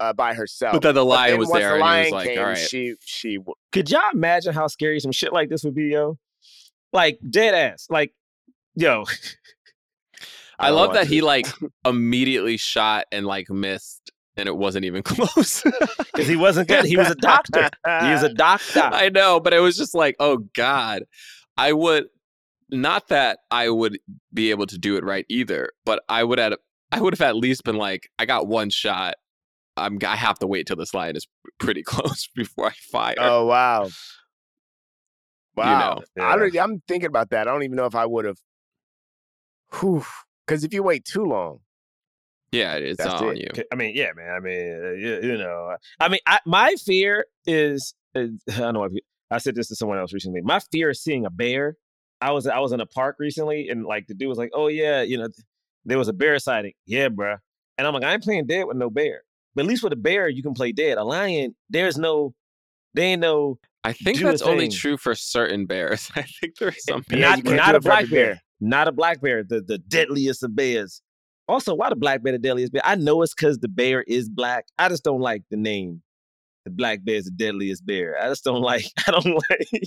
[0.04, 0.74] uh, by herself.
[0.74, 2.40] But then the lion then was once there, the and he lion was like, came,
[2.40, 5.76] "All right." she she w- Could y'all imagine how scary some shit like this would
[5.76, 6.18] be, yo?
[6.92, 7.88] Like dead ass.
[7.90, 8.14] Like,
[8.76, 9.06] yo,
[10.60, 11.48] I, don't love want that he like
[11.86, 15.64] immediately shot and like missed and it wasn't even close.
[15.64, 16.86] Because he wasn't good.
[16.86, 17.70] He was a doctor.
[18.02, 18.82] He was a doctor.
[18.82, 21.04] I know, but it was just like, oh God,
[21.58, 22.08] I would
[22.70, 24.00] not that I would
[24.34, 26.56] be able to do it right either, but I would have
[26.92, 29.16] I would have at least been like, I got one shot.
[29.76, 31.28] I'm I have to wait till this line is
[31.60, 33.16] pretty close before I fire.
[33.20, 33.90] Oh wow.
[35.56, 36.02] Wow.
[36.16, 37.48] know, I don't, I'm thinking about that.
[37.48, 38.38] I don't even know if I would have.
[39.72, 41.60] Because if you wait too long,
[42.54, 43.40] yeah, it's that's on it.
[43.40, 43.64] you.
[43.72, 44.30] I mean, yeah, man.
[44.30, 48.76] I mean, uh, you, you know, I mean, I, my fear is, is I don't
[48.76, 49.02] know if you,
[49.32, 50.42] I said this to someone else recently.
[50.42, 51.78] My fear is seeing a bear.
[52.22, 54.68] I was I was in a park recently, and like the dude was like, "Oh
[54.68, 55.28] yeah, you know,
[55.84, 57.38] there was a bear sighting." Yeah, bruh.
[57.78, 59.24] And I'm like, I ain't playing dead with no bear.
[59.56, 60.98] But at least with a bear, you can play dead.
[60.98, 62.34] A lion, there's no,
[62.94, 66.10] there ain't no, I think that's only true for certain bears.
[66.16, 67.44] I think there are eh, some and bears.
[67.44, 68.26] not can't a it for every black bear.
[68.34, 68.42] bear.
[68.62, 71.02] not a black bear, the the deadliest of bears.
[71.48, 72.82] Also, why the black bear the deadliest bear?
[72.86, 74.66] I know it's because the bear is black.
[74.80, 76.02] I just don't like the name.
[76.64, 78.18] The black bear is the deadliest bear.
[78.22, 78.86] I just don't like.
[79.06, 79.82] I don't like.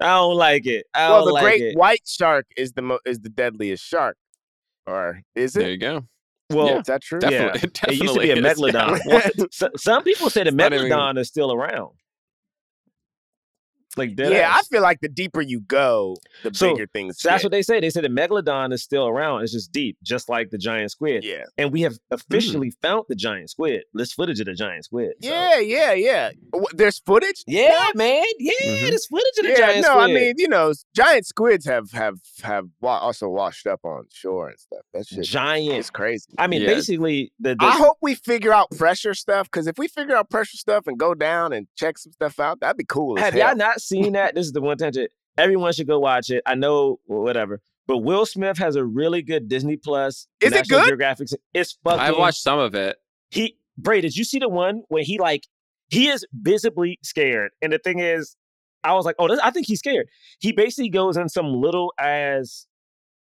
[0.00, 0.86] I don't like it.
[0.92, 1.76] I well, don't the like great it.
[1.78, 4.16] white shark is the mo- is the deadliest shark,
[4.86, 5.60] or is it?
[5.60, 6.04] There you go.
[6.54, 7.18] Well, Yeah, Is that true?
[7.20, 8.58] Definitely, It definitely used to be a is.
[8.58, 9.00] megalodon.
[9.06, 11.90] Well, some people say the It's even- megalodon is still around.
[13.96, 17.18] Like dead Yeah, I feel like the deeper you go, the So- bigger things.
[17.22, 17.46] That's get.
[17.46, 17.80] what they say.
[17.80, 19.42] They say the megalodon is still around.
[19.42, 21.24] It's just deep, just like the giant squid.
[21.24, 21.44] Yeah.
[21.58, 23.82] And we have officially found the giant squid.
[23.92, 25.12] There's footage of the giant squid.
[25.22, 26.30] so- Yeah, yeah, yeah.
[26.72, 27.44] There's footage.
[27.46, 28.22] Yeah, man.
[28.38, 28.80] Yeah, Mhm.
[28.90, 30.10] there's footage of the Yeah, giant no, squid.
[30.10, 34.48] I mean, you know, giant squids have have have wa- also washed up on shore
[34.48, 34.80] and stuff.
[34.92, 35.78] That's just giant.
[35.78, 36.26] is crazy.
[36.38, 36.68] I mean, Yeah.
[36.68, 40.30] basically, the, the I hope we figure out pressure stuff because if we figure out
[40.30, 43.18] pressure stuff and go down and check some stuff out, that'd be cool.
[43.18, 43.48] as have hell.
[43.48, 44.34] y'all not seen that?
[44.34, 45.10] This is the one tangent.
[45.36, 46.42] Everyone should go watch it.
[46.46, 47.60] I know, whatever.
[47.86, 50.26] But Will Smith has a really good Disney Plus.
[50.40, 50.86] Is it good?
[50.86, 51.28] Geographic.
[51.52, 52.00] It's fucking.
[52.00, 52.96] I've watched some of it.
[53.30, 55.46] He, Bray, did you see the one where he like
[55.88, 57.50] he is visibly scared?
[57.60, 58.36] And the thing is,
[58.84, 60.08] I was like, oh, this, I think he's scared.
[60.38, 62.66] He basically goes in some little as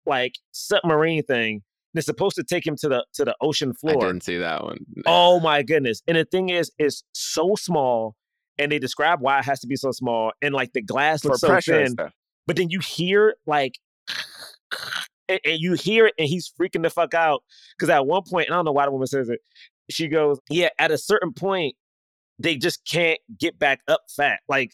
[0.05, 3.91] like submarine thing that's supposed to take him to the to the ocean floor.
[3.91, 4.07] I floor.
[4.13, 4.85] didn't see that one.
[5.05, 6.01] Oh my goodness.
[6.07, 8.15] And the thing is, it's so small.
[8.59, 10.31] And they describe why it has to be so small.
[10.41, 11.95] And like the glass for looks so thin.
[12.45, 13.79] But then you hear like
[15.29, 17.43] and, and you hear it and he's freaking the fuck out.
[17.79, 19.39] Cause at one point, and I don't know why the woman says it,
[19.89, 21.75] she goes, Yeah, at a certain point,
[22.39, 24.39] they just can't get back up fat.
[24.47, 24.71] Like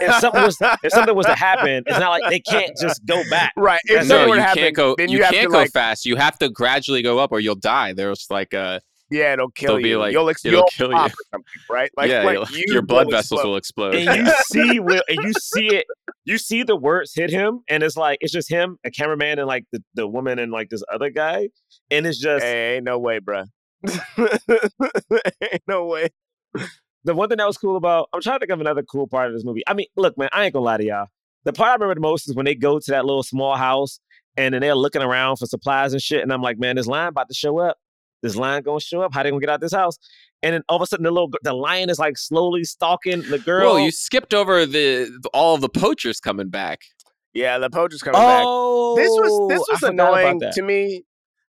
[0.00, 3.22] if something was if something was to happen, it's not like they can't just go
[3.30, 3.52] back.
[3.56, 3.80] right.
[3.84, 4.94] If no, you to happen, can't go.
[4.96, 6.06] then You, you, can't to go like, fast.
[6.06, 7.92] You have to gradually go up, or you'll die.
[7.92, 9.98] There's like a yeah, it'll kill They'll be you.
[9.98, 10.96] like- you'll ex- it'll you'll kill you.
[10.96, 11.90] or something, right?
[11.96, 13.50] Like, yeah, like you'll- your blood will vessels explode.
[13.50, 13.94] will explode.
[13.96, 15.86] And you see Will and you see it,
[16.24, 19.46] you see the words hit him, and it's like it's just him, a cameraman, and
[19.48, 21.48] like the, the woman and like this other guy.
[21.90, 23.46] And it's just Hey, ain't no way, bruh.
[25.52, 26.08] ain't no way.
[27.04, 29.28] the one thing that was cool about I'm trying to think of another cool part
[29.28, 29.62] of this movie.
[29.66, 31.06] I mean, look, man, I ain't gonna lie to y'all.
[31.44, 33.98] The part I remember the most is when they go to that little small house
[34.36, 36.22] and then they're looking around for supplies and shit.
[36.22, 37.78] And I'm like, man, this lion about to show up.
[38.22, 39.14] This lion gonna show up.
[39.14, 39.98] How they gonna get out this house?
[40.42, 43.38] And then all of a sudden, the little the lion is like slowly stalking the
[43.38, 43.74] girl.
[43.74, 46.80] Whoa, you skipped over the all of the poachers coming back.
[47.32, 48.42] Yeah, the poacher's coming back.
[48.44, 51.04] oh, This was this oh, was annoying to me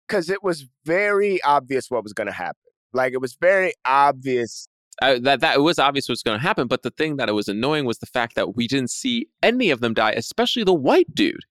[0.08, 2.60] because it was very obvious what was to happen.
[2.94, 4.68] Like it was very obvious.
[5.02, 7.34] I, that that it was obvious what's going to happen, but the thing that it
[7.34, 10.74] was annoying was the fact that we didn't see any of them die, especially the
[10.74, 11.46] white dude.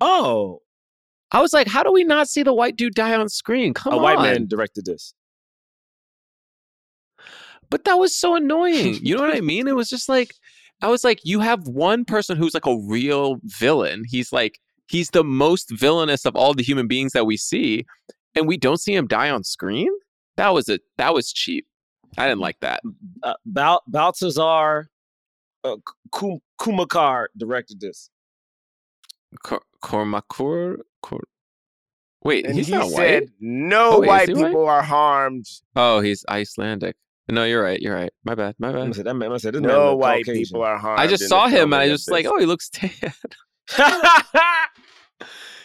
[0.00, 0.60] Oh,
[1.32, 3.74] I was like, how do we not see the white dude die on screen?
[3.74, 5.14] Come a on, A white man directed this.
[7.70, 8.98] But that was so annoying.
[9.02, 9.66] You know what I mean?
[9.66, 10.34] It was just like,
[10.82, 14.04] I was like, you have one person who's like a real villain.
[14.06, 14.58] He's like,
[14.88, 17.86] he's the most villainous of all the human beings that we see,
[18.34, 19.88] and we don't see him die on screen.
[20.36, 21.66] That was a that was cheap.
[22.18, 22.82] I didn't like that.
[23.22, 24.86] Uh, Bal- Baltasar
[25.64, 25.76] uh,
[26.12, 28.10] Kum- Kumakar directed this.
[29.42, 30.78] Kor- Kormakur.
[31.02, 31.24] Kor-
[32.24, 33.30] Wait, And he's he not said white.
[33.40, 34.46] no Oh, wait, white he white?
[34.46, 35.46] people are harmed.
[35.74, 36.94] Oh, he's Icelandic.
[37.28, 37.80] No, you're right.
[37.80, 38.12] You're right.
[38.24, 38.54] My bad.
[38.58, 38.94] My I'm bad.
[38.96, 40.44] say, that man, I'm say, this No look white Caucasian.
[40.44, 41.00] people are harmed.
[41.00, 42.90] I just saw him and I was just like, oh, he looks tan.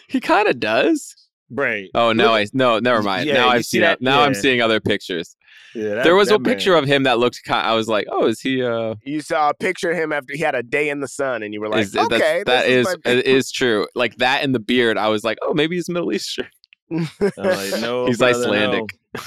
[0.08, 1.14] he kind of does.
[1.50, 1.90] Bray.
[1.94, 3.26] Oh no, I no, never mind.
[3.26, 3.98] Yeah, now I've see seen that?
[3.98, 4.02] it.
[4.02, 5.34] Now I'm seeing other pictures.
[5.74, 6.82] Yeah, that- there was a that picture man.
[6.82, 7.66] of him that looked kind.
[7.66, 8.62] I was like, oh, is he?
[8.62, 11.42] Uh, You saw a picture of him after he had a day in the sun,
[11.42, 13.86] and you were like, is, that's- okay, that this is it is true.
[13.94, 14.98] Like that and the beard.
[14.98, 16.48] I was like, oh, maybe he's Middle Eastern.
[16.90, 18.98] Like, no, he's brother, Icelandic.
[19.14, 19.20] no.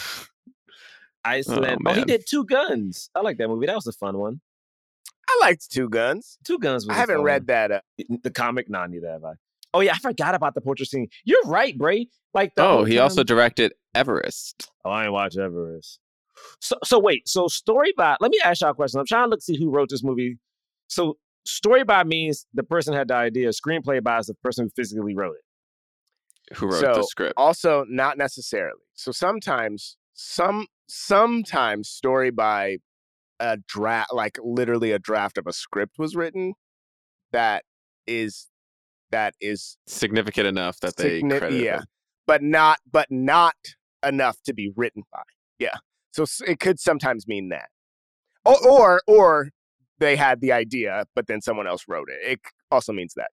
[1.23, 1.81] Iceland.
[1.85, 3.09] Oh, he did Two Guns.
[3.13, 3.67] I like that movie.
[3.67, 4.41] That was a fun one.
[5.29, 6.37] I liked Two Guns.
[6.43, 6.93] Two Guns was.
[6.93, 7.71] I a haven't fun read that.
[7.71, 7.81] Uh,
[8.23, 8.69] the comic.
[8.69, 9.33] Nah, neither have I.
[9.73, 11.07] Oh yeah, I forgot about the portrait scene.
[11.23, 12.07] You're right, Bray.
[12.33, 14.69] Like the Oh, whole he also directed Everest.
[14.85, 15.99] Oh, I ain't watch Everest.
[16.59, 18.99] So so wait, so story by let me ask y'all a question.
[18.99, 20.37] I'm trying to look see who wrote this movie.
[20.87, 23.49] So story by means the person had the idea.
[23.49, 26.55] Screenplay by is the person who physically wrote it.
[26.57, 27.33] Who wrote the script?
[27.37, 28.81] Also, not necessarily.
[28.93, 32.77] So sometimes, some sometimes story by
[33.39, 36.53] a draft, like literally a draft of a script was written.
[37.31, 37.63] That
[38.05, 38.47] is
[39.11, 41.83] that is Significant enough that they signi- credited yeah, him.
[42.27, 43.55] but not but not
[44.05, 45.21] enough to be written by.
[45.59, 45.75] Yeah,
[46.11, 47.69] so it could sometimes mean that,
[48.45, 49.49] or or or
[49.99, 52.31] they had the idea, but then someone else wrote it.
[52.31, 52.39] It
[52.71, 53.29] also means that.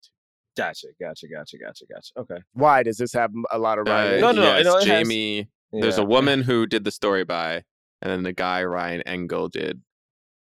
[0.58, 2.12] Gotcha, gotcha, gotcha, gotcha, gotcha.
[2.18, 2.42] Okay.
[2.54, 4.22] Why does this have m- a lot of Uh, writing?
[4.22, 5.50] No, no, no, yes, no, it has- Jamie.
[5.74, 6.08] There's a Yeah.
[6.08, 7.56] woman who did the story by,
[8.02, 9.82] and then the guy Ryan Engle did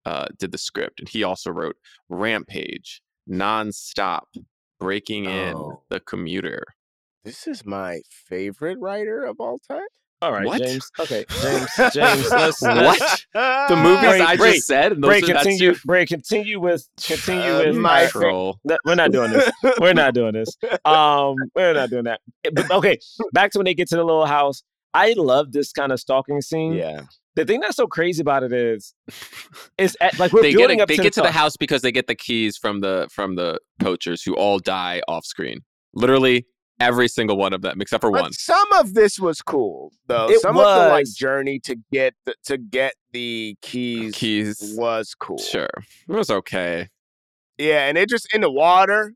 [0.05, 1.77] uh, did the script, and he also wrote
[2.09, 4.25] Rampage, nonstop,
[4.83, 5.81] breaking in Oh.
[5.91, 6.65] the commuter.
[7.25, 9.87] This is my favorite writer of all time.
[10.21, 10.63] All right, What?
[10.63, 10.89] James.
[11.01, 11.69] Okay, James.
[11.95, 12.31] James.
[12.31, 13.69] Let's, let's What?
[13.69, 15.65] The movies Bray, I Bray, just said, and those Bray, are, continue.
[15.65, 16.89] your Bray, continue with.
[17.05, 17.77] Continue Uh, with.
[17.77, 18.59] my fa- troll.
[18.65, 19.51] that- we're not doing this.
[19.81, 20.49] We're not doing this.
[20.85, 22.21] Um, we're not doing that.
[22.53, 22.99] But okay,
[23.33, 24.63] back to when they get to the little house.
[24.95, 26.73] I love this kind of stalking scene.
[26.75, 27.03] yeah.
[27.35, 28.93] The thing that's so crazy about it is,
[29.79, 31.57] is at, like we're they get building a- up they to get to the house
[31.57, 35.61] because they get the keys from the from the poachers who all die off screen.
[35.95, 36.47] Literally
[36.79, 38.33] every single one of them, except for But one.
[38.35, 40.29] some of this was cool though.
[40.29, 44.75] It some of the like journey to get the, to get the keys, Keys.
[44.77, 45.39] was cool.
[45.39, 45.71] Sure,
[46.09, 46.91] it was okay.
[47.57, 49.15] Yeah, and it just in the water.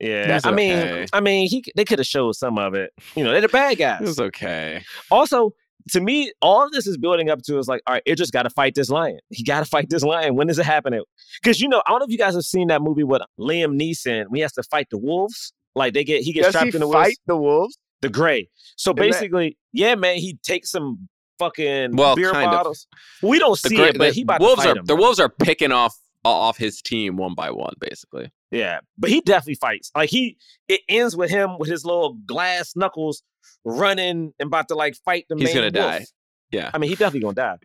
[0.00, 1.06] Yeah, That's I mean.
[1.12, 2.90] I mean, he they could have showed some of it.
[3.16, 4.00] You know, they're the bad guys.
[4.00, 4.82] It was okay.
[5.10, 5.52] Also,
[5.90, 8.44] to me, all of this is building up to is like, all right, Idris got
[8.44, 9.18] to fight this lion.
[9.30, 10.36] He got to fight this lion.
[10.36, 11.02] When is it happening?
[11.42, 13.78] Because you know, I don't know if you guys have seen that movie with Liam
[13.80, 14.26] Neeson.
[14.28, 15.52] when He has to fight the wolves.
[15.74, 17.20] Like they get, he gets Does trapped he in the fight woods.
[17.26, 17.78] the wolves?
[18.00, 18.48] The Grey.
[18.76, 21.08] So Isn't that- basically, yeah, man, he takes some
[21.38, 22.52] fucking Well, beer kind of.
[22.52, 22.86] bottles.
[23.22, 24.84] We don't The, see gra- it, but the he about wolves to fight are him.
[24.86, 28.30] the wolves are picking off off his team one by one, basically.
[28.54, 29.90] Yeah, but he definitely fights.
[29.96, 30.36] Like he,
[30.68, 33.22] it ends with him with his little glass knuckles
[33.64, 35.98] running and about to like fight the He's main gonna wolf.
[36.00, 36.06] die.
[36.52, 36.70] Yeah.
[36.72, 37.56] I mean, he definitely gonna die.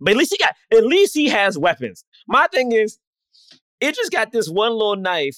[0.00, 2.04] But at least he got, at least he has weapons.
[2.26, 2.98] My thing is,
[3.80, 5.36] it just got this one little knife.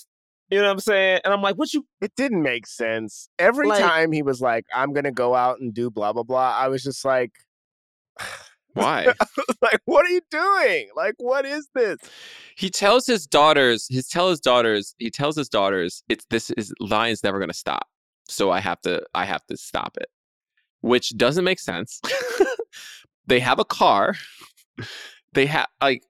[0.51, 1.21] You know what I'm saying?
[1.25, 1.85] And I'm like, what you?
[2.01, 3.29] It didn't make sense.
[3.39, 6.55] Every Like- time he was like, "I'm gonna go out and do blah blah blah,"
[6.57, 7.33] I was just like,
[8.75, 9.07] Why?
[9.63, 10.89] "Like, what are you doing?
[10.95, 11.99] Like, what is this?"
[12.57, 13.87] he tells his daughters.
[13.89, 14.95] He tells his daughters.
[14.99, 17.89] He tells his daughters, "It's this is lion's never gonna stop.
[18.29, 19.03] So I have to.
[19.15, 20.09] I have to stop it."
[20.81, 22.01] Which doesn't make sense.
[23.27, 24.15] they have a car.
[25.33, 26.03] They have like.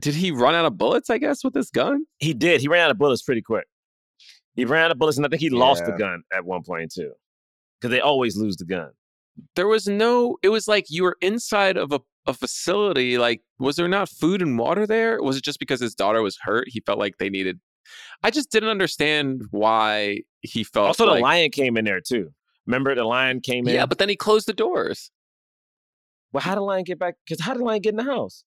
[0.00, 1.10] Did he run out of bullets?
[1.10, 2.04] I guess with this gun.
[2.18, 2.60] He did.
[2.60, 3.66] He ran out of bullets pretty quick.
[4.54, 6.92] He ran out of bullets, and I think he lost the gun at one point
[6.92, 7.12] too,
[7.80, 8.90] because they always lose the gun.
[9.56, 13.76] There was no it was like you were inside of a, a facility like was
[13.76, 16.80] there not food and water there was it just because his daughter was hurt he
[16.80, 17.58] felt like they needed
[18.22, 22.30] i just didn't understand why he felt also, like, the lion came in there too.
[22.66, 23.74] Remember, the lion came in.
[23.74, 25.10] yeah but then he closed the doors
[26.30, 27.14] well, how did the lion get back?
[27.24, 28.44] Because how did the lion get in the house?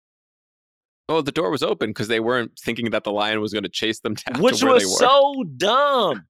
[1.12, 3.70] oh the door was open because they weren't thinking that the lion was going to
[3.70, 6.26] chase them down Which to where was they were so dumb.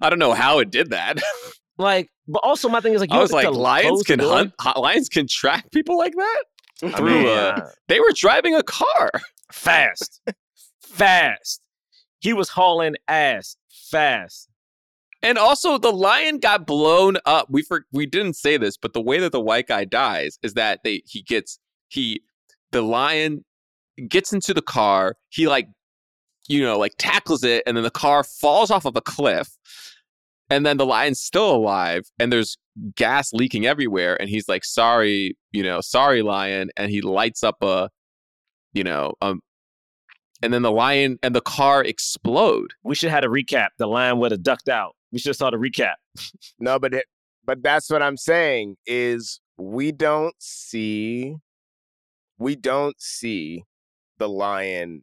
[0.00, 1.18] i don't know how it did that
[1.78, 4.80] Like, but also my thing is like, you i was like lions can hunt hu-
[4.80, 6.42] lions can track people like that
[6.82, 9.10] I through mean, uh, uh, they were driving a car
[9.52, 10.20] fast,
[10.80, 11.60] fast.
[12.20, 14.48] He was hauling ass fast.
[15.22, 17.48] And also, the lion got blown up.
[17.50, 20.54] We for, we didn't say this, but the way that the white guy dies is
[20.54, 21.58] that they he gets
[21.88, 22.22] he
[22.72, 23.44] the lion
[24.08, 25.16] gets into the car.
[25.30, 25.68] He like
[26.48, 29.56] you know like tackles it, and then the car falls off of a cliff.
[30.48, 32.56] And then the lion's still alive, and there's
[32.94, 34.20] gas leaking everywhere.
[34.20, 37.90] And he's like, "Sorry, you know, sorry, lion." And he lights up a,
[38.72, 39.40] you know, um,
[40.42, 42.72] and then the lion and the car explode.
[42.84, 43.68] We should have had a recap.
[43.78, 44.94] The lion would have ducked out.
[45.12, 45.94] We should have saw the recap.
[46.58, 47.04] No, but it,
[47.44, 51.36] but that's what I'm saying is we don't see,
[52.38, 53.64] we don't see
[54.18, 55.02] the lion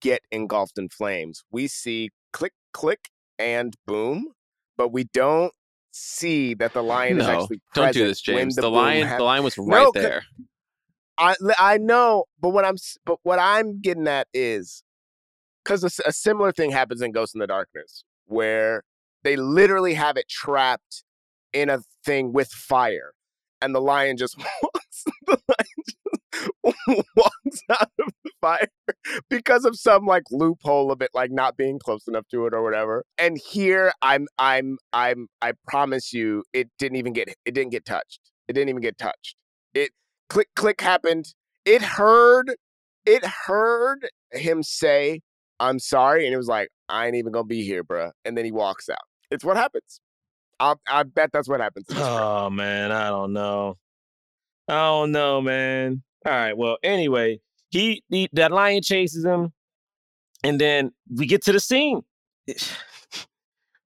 [0.00, 1.42] get engulfed in flames.
[1.50, 3.08] We see click, click,
[3.40, 4.28] and boom,
[4.76, 5.52] but we don't
[5.90, 8.54] see that the lion is no, actually don't do this, James.
[8.54, 10.22] The, boom lion, the lion was right No, there.
[11.18, 14.82] I I know, but what I'm but what I'm getting at is
[15.64, 18.82] because a similar thing happens in Ghost in the Darkness, where
[19.22, 21.04] they literally have it trapped
[21.52, 23.12] in a thing with fire,
[23.62, 25.04] and the lion just walks.
[25.26, 28.68] The lion just walks out of the fire
[29.28, 32.62] because of some like loophole of it, like not being close enough to it or
[32.62, 33.04] whatever.
[33.18, 37.84] And here, I'm, I'm, I'm, I promise you, it didn't even get, it didn't get
[37.84, 38.20] touched.
[38.48, 39.36] It didn't even get touched.
[39.74, 39.90] It
[40.28, 41.26] click, click happened.
[41.64, 42.54] It heard,
[43.06, 45.20] it heard him say,
[45.60, 48.10] "I'm sorry," and it was like, "I ain't even gonna be here, bruh.
[48.24, 48.98] And then he walks out.
[49.30, 50.00] It's what happens.
[50.60, 51.86] I, I bet that's what happens.
[51.90, 53.78] Oh man, I don't know.
[54.68, 56.02] I don't know, man.
[56.26, 56.56] All right.
[56.56, 57.40] Well, anyway,
[57.70, 59.52] he, he that lion chases him,
[60.44, 62.02] and then we get to the scene.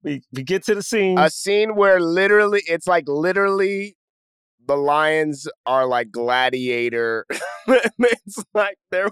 [0.03, 1.19] we we get to the scene.
[1.19, 3.97] a scene where literally it's like literally
[4.67, 7.27] the lions are like gladiator
[7.67, 9.11] it's like they're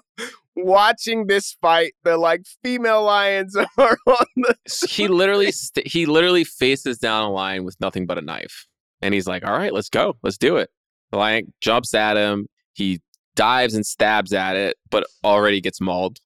[0.64, 4.56] watching this fight the like female lions are on the
[4.88, 8.66] he literally st- he literally faces down a lion with nothing but a knife.
[9.00, 10.16] And he's like all right let's go.
[10.22, 10.70] Let's do it.
[11.10, 12.46] The lion jumps at him.
[12.72, 13.00] He
[13.36, 16.18] dives and stabs at it but already gets mauled.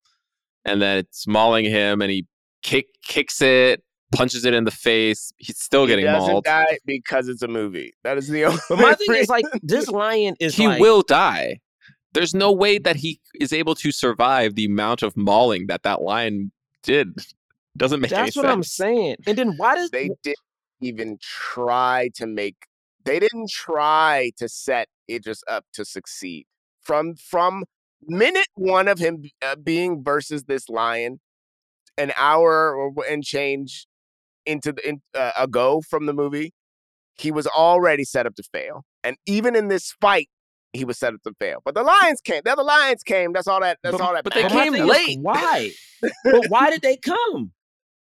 [0.64, 2.26] And then it's mauling him and he
[2.62, 5.32] kick kicks it punches it in the face.
[5.38, 6.44] He's still he getting doesn't mauled.
[6.44, 7.94] die because it's a movie.
[8.04, 11.02] That is the only but my thing is like this lion is he like, will
[11.02, 11.60] die
[12.12, 16.02] there's no way that he is able to survive the amount of mauling that that
[16.02, 16.52] lion
[16.82, 17.16] did.
[17.76, 19.16] Doesn't make any That's what I'm saying.
[19.26, 20.38] And then why does they didn't
[20.80, 22.56] even try to make
[23.04, 26.46] they didn't try to set Idris up to succeed.
[26.80, 27.64] From from
[28.06, 31.20] minute one of him uh, being versus this lion
[31.96, 33.86] an hour or and change
[34.44, 36.52] into the in, uh, ago from the movie
[37.14, 38.84] he was already set up to fail.
[39.04, 40.28] And even in this fight
[40.72, 43.46] he was set up to fail but the lions came the other lions came that's
[43.46, 44.78] all that that's But- all that but they But my matters.
[44.80, 45.18] came late.
[45.20, 45.70] Why?
[46.24, 47.52] but why did they come?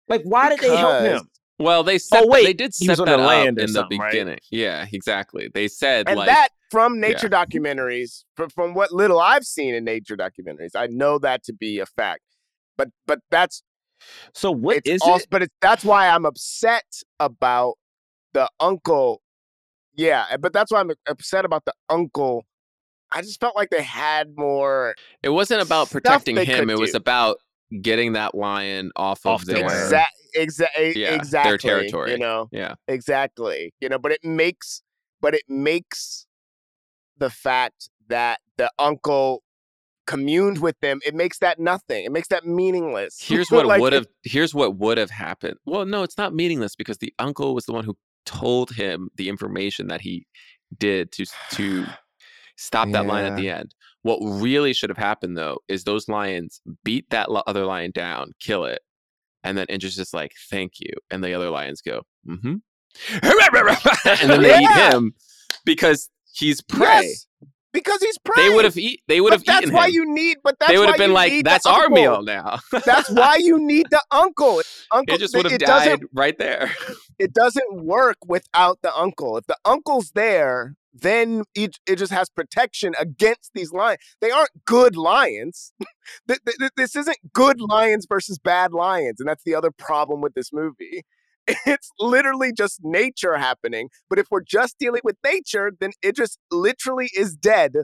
[0.09, 1.29] Like, why did they help him?
[1.59, 3.67] Well, they said Oh, wait, they did he set the that up land or in
[3.69, 4.13] the something, right?
[4.13, 4.39] beginning.
[4.51, 5.49] Yeah, exactly.
[5.53, 9.85] They said and like that from nature documentaries from, from what little i've seen in
[9.85, 12.23] nature documentaries i know that to be a fact
[12.77, 13.63] but but that's
[14.35, 15.29] So what it's is also, it?
[15.31, 16.85] but it's that's why i'm upset
[17.21, 17.75] about
[18.35, 19.23] the uncle
[19.97, 22.44] yeah eh, but that's why i'm upset about the uncle
[23.12, 26.70] i just felt like they had more it wasn't about protecting him.
[26.70, 26.97] It was do.
[26.99, 27.38] about
[27.82, 32.12] getting that lion off, Off of their exact exa- Yeah, their territory.
[32.12, 32.74] you know yeah.
[32.86, 34.82] exactly you know but it makes
[35.20, 36.26] but it makes
[37.18, 39.42] the fact that the uncle
[40.07, 43.92] communed with them it makes that nothing it makes that meaningless Here's what Like, would
[43.92, 45.57] have here's what would have happened.
[45.66, 47.97] Well, no, it's not meaningless because the uncle was the one who
[48.27, 50.27] told him the information that he
[50.79, 51.87] did to to
[52.57, 53.74] stop that lion at the end.
[54.03, 58.33] What really should have happened though is those lions beat that lo- other lion down,
[58.41, 58.81] kill it,
[59.43, 62.57] and then Idris just like, "Thank you," and the other lions go, "Mm-hmm,"
[64.20, 64.89] and then they Yeah.
[64.89, 65.14] eat him
[65.64, 67.03] because he's prey.
[67.03, 67.27] yes,
[67.73, 69.01] because he's prey They would have eat.
[69.09, 69.95] They would have that's why him.
[69.95, 72.23] you need but that's they would why have been you like, need "That's our meal
[72.23, 74.62] now." that's why you need the uncle
[74.93, 76.71] uncle it just would have died right there.
[77.19, 79.37] it doesn't work without the uncle.
[79.37, 83.99] If the uncle's there, then it, it just has protection against these lions.
[84.21, 85.73] They aren't good lions.
[86.29, 89.19] Th- th- th- this isn't good lions versus bad lions.
[89.19, 91.03] And that's the other problem with this movie.
[91.66, 93.88] It's literally just nature happening.
[94.09, 97.74] But if we're just dealing with nature, then it just literally is dead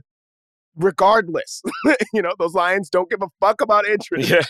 [0.76, 1.62] regardless.
[2.12, 4.30] you know, those lions don't give a fuck about Idris.
[4.30, 4.42] Yeah,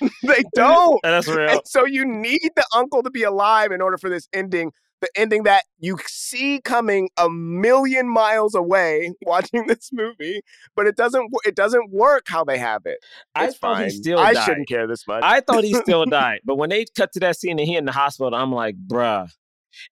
[0.22, 1.00] they don't.
[1.04, 1.48] and that's real.
[1.48, 5.08] And so you need the uncle to be alive in order for this ending, the
[5.16, 10.40] ending that you see coming a million miles away watching this movie,
[10.74, 12.98] but it doesn't it doesn't work how they have it.
[13.34, 13.84] I It's thought fine.
[13.84, 14.44] he still I died.
[14.44, 15.22] shouldn't care this much.
[15.22, 17.84] I thought he still died, but when they cut to that scene and he in
[17.84, 19.30] the hospital, I'm like, bruh.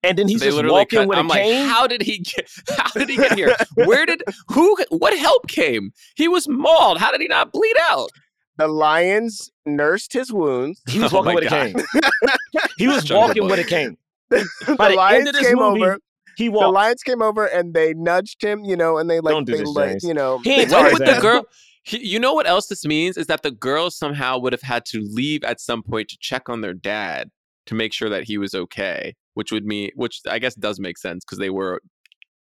[0.03, 1.69] And then he's they just literally walking cut, with a I'm like, cane.
[1.69, 2.51] how did he get?
[2.79, 3.55] How did he get here?
[3.75, 4.75] Where did who?
[4.89, 5.93] What help came?
[6.17, 6.97] He was mauled.
[6.99, 8.09] How did he not bleed out?
[8.57, 10.81] the lions nursed his wounds.
[10.89, 11.75] he was Oh walking my with a cane.
[12.79, 13.99] He was walking with a cane.
[14.67, 15.99] the By the end lions of this came movie, over.
[16.37, 19.45] He The lions came over and they nudged him, you know, and they like Don't
[19.45, 20.05] do they this, like, James.
[20.05, 21.45] you know, He ain't What would the girl?
[21.85, 24.85] He, you know what else this means is that the girl somehow would have had
[24.87, 27.31] to leave at some point to check on their dad
[27.67, 30.97] to make sure that he was okay, which would mean, which I guess does make
[30.99, 31.81] sense because they were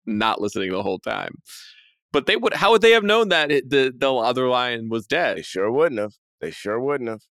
[0.06, 1.36] not listening the whole time.
[2.14, 2.54] But they would.
[2.54, 5.46] How would they have known that it, the the other lion was they dead?
[5.46, 6.14] sure wouldn't have.
[6.40, 7.22] They sure wouldn't have.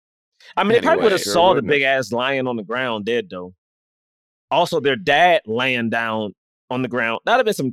[0.56, 1.74] I mean, they probably would have Sure saw the wouldn't have.
[1.76, 3.54] big ass lion on the ground dead though.
[4.52, 6.34] Also, their dad laying down
[6.70, 7.20] on the ground.
[7.24, 7.72] That'd have been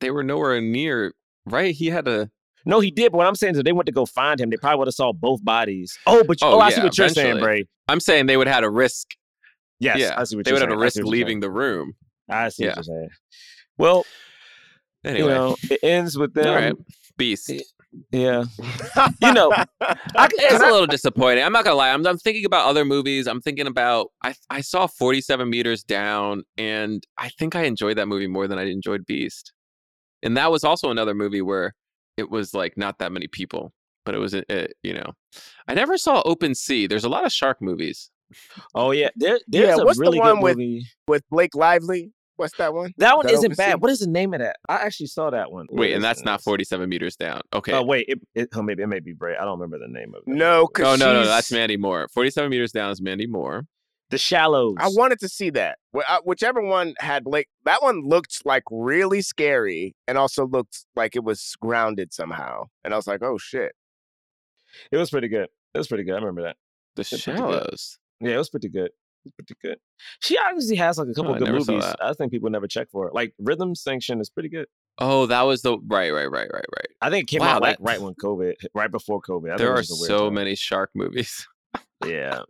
[0.00, 1.12] They were nowhere near.
[1.46, 1.74] Right?
[1.74, 2.30] He had a.
[2.66, 3.12] No, he did.
[3.12, 4.88] But what I'm saying is, if they went to go find him, they probably would
[4.88, 5.98] have saw both bodies.
[6.06, 7.40] Oh, but you, Oh, oh, I see yeah, what you're saying.
[7.40, 7.66] Bray.
[7.88, 9.08] I'm saying they would have had a risk.
[9.80, 10.68] Yes, yeah, I see what they you're saying.
[10.68, 11.94] They would have a risk leaving the room.
[12.28, 12.70] I see Yeah.
[12.70, 13.08] what you're saying.
[13.78, 14.04] Well,
[15.04, 16.46] Anyway, you know, it ends with them.
[16.48, 16.74] all right,
[17.16, 17.50] Beast.
[18.10, 18.44] Yeah.
[19.22, 19.66] You know, I,
[20.32, 21.42] It's a little disappointing.
[21.44, 21.90] I'm not gonna lie.
[21.90, 23.26] I'm, I'm thinking about other movies.
[23.26, 28.06] I'm thinking about I I saw 47 meters down, and I think I enjoyed that
[28.08, 29.52] movie more than I enjoyed Beast.
[30.22, 31.74] And that was also another movie where
[32.16, 33.72] it was like not that many people,
[34.04, 35.12] but it was uh, uh, you know,
[35.68, 36.86] I never saw Open Sea.
[36.86, 38.10] There's a lot of shark movies.
[38.74, 40.86] oh yeah, there, there's Yeah, a what's the really one good with- movie.
[41.06, 42.12] with Blake Lively.
[42.38, 42.94] What's that one?
[42.98, 43.72] That one that isn't bad.
[43.72, 43.78] Sea?
[43.78, 44.56] What is the name of that?
[44.68, 45.66] I actually saw that one.
[45.70, 47.40] Wait, and that's not 47 meters down.
[47.52, 47.72] Okay.
[47.72, 49.36] Oh wait, it, it oh, maybe it may be Bray.
[49.36, 50.28] I don't remember the name of it.
[50.28, 52.06] No, oh because no, no, that's Mandy Moore.
[52.14, 53.66] 47 meters down is Mandy Moore.
[54.10, 54.76] The Shallows.
[54.78, 55.78] I wanted to see that.
[55.92, 61.16] Uh, Whichever one had Blake, that one looked like really scary, and also looked like
[61.16, 62.66] it was grounded somehow.
[62.84, 63.72] And I was like, oh shit.
[64.92, 65.48] It was pretty good.
[65.74, 66.12] It was pretty good.
[66.12, 66.56] I remember that.
[66.94, 67.02] The.
[67.02, 67.98] Shallows.
[68.20, 68.90] Yeah, it was pretty good.
[69.28, 69.78] It was pretty good.
[70.20, 71.84] She obviously has like a couple Oh, I good never movies.
[72.00, 73.14] I think people never check for it.
[73.14, 74.66] Like Rhythm Section is pretty good.
[74.98, 76.86] Oh, that was the right, right, right, right, right.
[77.00, 79.52] I think it came Wow, out like right when COVID, right before COVID.
[79.52, 80.34] I There it are was just a weird so time.
[80.34, 81.46] many shark movies.
[82.06, 82.42] Yeah,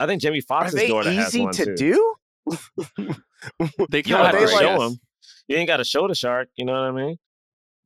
[0.00, 1.74] I think Jamie Are Foxx's they daughter has easy one to too.
[1.76, 2.14] do?
[3.90, 4.98] They You kind don't of have they to like- show them.
[5.48, 6.48] You ain't got to show the shark.
[6.56, 7.16] You know what I mean?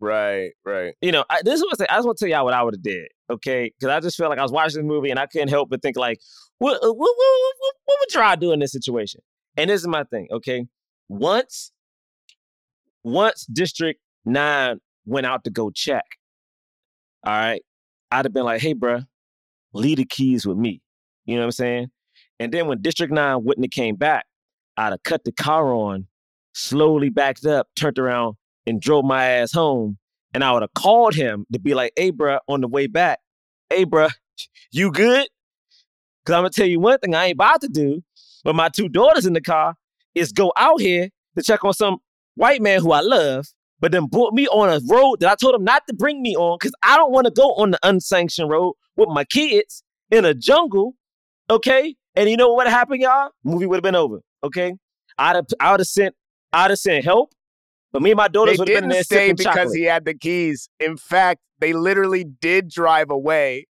[0.00, 0.94] Right, right.
[1.00, 2.54] you know, I, this is what I, say, I just want to tell y'all what
[2.54, 3.72] I would have did, okay?
[3.78, 5.82] Because I just felt like I was watching this movie and I couldn't help but
[5.82, 6.20] think like,
[6.58, 9.20] what, uh, what, what, what, what, would Gerard do in this situation?
[9.56, 10.66] And this is my thing, okay?
[11.08, 11.72] Once,
[13.02, 16.04] once District Nine went out to go check,
[17.24, 17.62] all right,
[18.10, 19.06] I'd have been like, hey, bruh,
[19.72, 20.80] leave the keys with me.
[21.26, 21.90] You know what I'm saying?
[22.38, 24.26] And then when District Nine wouldn't have came back,
[24.76, 26.06] I'd have cut the car on,
[26.54, 29.98] slowly backed up, turned around, and drove my ass home
[30.34, 33.20] and I would have called him to be like, hey, bruh, on the way back,
[33.72, 34.12] hey, bruh,
[34.70, 35.28] you good?
[36.24, 38.02] Because I'm going to tell you one thing I ain't about to do
[38.44, 39.74] but my two daughters in the car
[40.14, 41.98] is go out here to check on some
[42.34, 43.46] white man who I love,
[43.80, 46.36] but then brought me on a road that I told him not to bring me
[46.36, 50.24] on because I don't want to go on the unsanctioned road with my kids in
[50.24, 50.94] a jungle,
[51.48, 51.94] okay?
[52.14, 53.30] And you know what happened, y'all?
[53.44, 54.74] Movie would have been over, okay?
[55.18, 56.14] I'd have, I would have sent,
[56.52, 57.32] I'd have sent help,
[57.92, 59.76] but me and my daughters would have been there stay because chocolate.
[59.76, 60.68] he had the keys.
[60.80, 63.66] In fact, they literally did drive away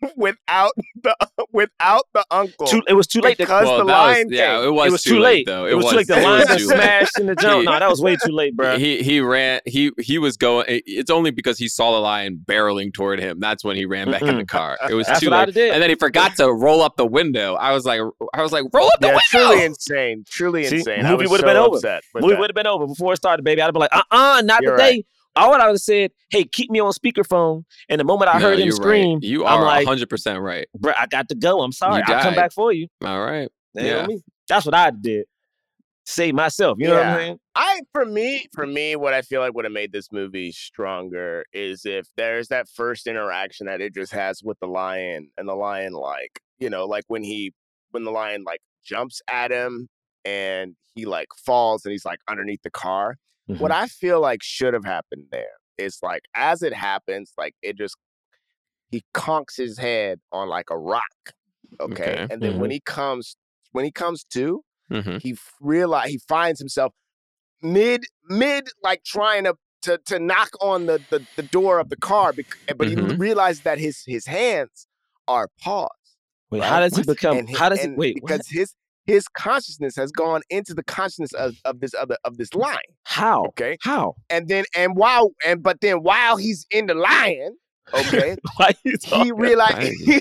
[0.16, 0.72] without
[1.02, 1.16] the
[1.52, 2.66] without the uncle.
[2.66, 3.36] Too, it was too late.
[3.38, 5.46] To, Because well, the that was, lion yeah, it was, it was too, too late.
[5.46, 5.66] though.
[5.66, 6.06] It, was, too late.
[6.06, 7.64] The it line was got smashed in the jump.
[7.64, 8.78] No, that was way too late, bro.
[8.78, 9.60] He he ran.
[9.64, 10.66] He he was going.
[10.68, 13.40] It's only because he saw the lion barreling toward him.
[13.40, 14.78] That's when he ran back in the car.
[14.88, 15.56] It was That's too late.
[15.56, 17.54] And then he forgot to roll up the window.
[17.54, 18.00] I was like,
[18.34, 19.48] I was like, roll up the Yeah, window.
[19.48, 20.24] truly insane.
[20.28, 21.04] Truly See, insane.
[21.06, 21.76] I movie would've so been over.
[21.76, 23.60] upset with Movie would have been over before it started, baby.
[23.62, 24.82] I'd have been like, uh uh not You're today.
[24.96, 25.06] right.
[25.38, 27.64] I would have said, hey, keep me on speakerphone.
[27.88, 29.22] And the moment I No, heard him scream, Right.
[29.22, 30.66] You I'm are like, hundred percent right.
[30.76, 31.62] bro, I got to go.
[31.62, 32.02] I'm sorry.
[32.02, 32.88] I'll come back for you.
[33.04, 33.48] All right.
[33.74, 33.94] You Yeah.
[33.96, 34.22] what I mean?
[34.48, 35.26] That's what I did.
[36.04, 36.78] Save myself.
[36.80, 37.16] You know what I'm Yeah.
[37.18, 37.38] saying?
[37.54, 41.44] I for me, for me, what I feel like would have made this movie stronger
[41.52, 45.92] is if there's that first interaction that Idris has with the lion, and the lion,
[45.92, 47.52] like, you know, like when he
[47.90, 49.88] when the lion like jumps at him
[50.24, 53.16] and he like falls and he's like underneath the car.
[53.48, 53.62] Mm-hmm.
[53.62, 57.76] What I feel like should have happened there is like as it happens, like it
[57.78, 57.96] just
[58.90, 61.02] he conks his head on like a rock.
[61.80, 61.92] Okay.
[62.12, 62.26] Okay.
[62.30, 63.36] And then when he comes
[63.72, 66.92] when he comes to, hmm he realize he finds himself
[67.62, 71.96] mid mid like trying to to, to knock on the, the the door of the
[71.96, 73.18] car bec- but he Mhm.
[73.18, 74.86] realizes that his his hands
[75.28, 75.88] are paws
[76.50, 76.68] Wait, right?
[76.68, 77.46] how does he become?
[77.46, 77.88] How does he?
[77.88, 78.28] Wait, what?
[78.28, 78.74] because his
[79.08, 83.46] his consciousness has gone into the consciousness of, of this other of this lion How?
[83.46, 84.14] okay How?
[84.30, 87.56] and then and while and but then while he's in the lion
[87.94, 88.36] okay
[88.84, 90.20] he realized he,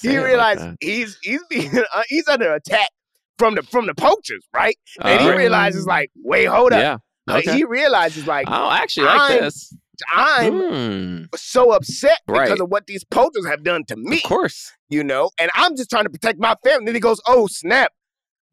[0.00, 0.76] he realized that.
[0.80, 2.88] he's he's being uh, he's under attack
[3.38, 5.38] from the from the poachers right and he All right.
[5.38, 6.96] realizes like wait hold up Yeah.
[7.26, 7.56] Like, Okay.
[7.58, 9.74] he realizes like oh, actually like I'm- this.
[10.14, 12.60] I'm Hmm, so upset because Right.
[12.60, 14.70] of what these poachers have done to me, Of course.
[14.88, 16.84] you know, and I'm just trying to protect my family.
[16.86, 17.90] Then he goes, "Oh snap!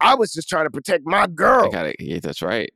[0.00, 1.96] I was just trying to protect my I girl." got it.
[1.98, 2.70] Yeah, that's right.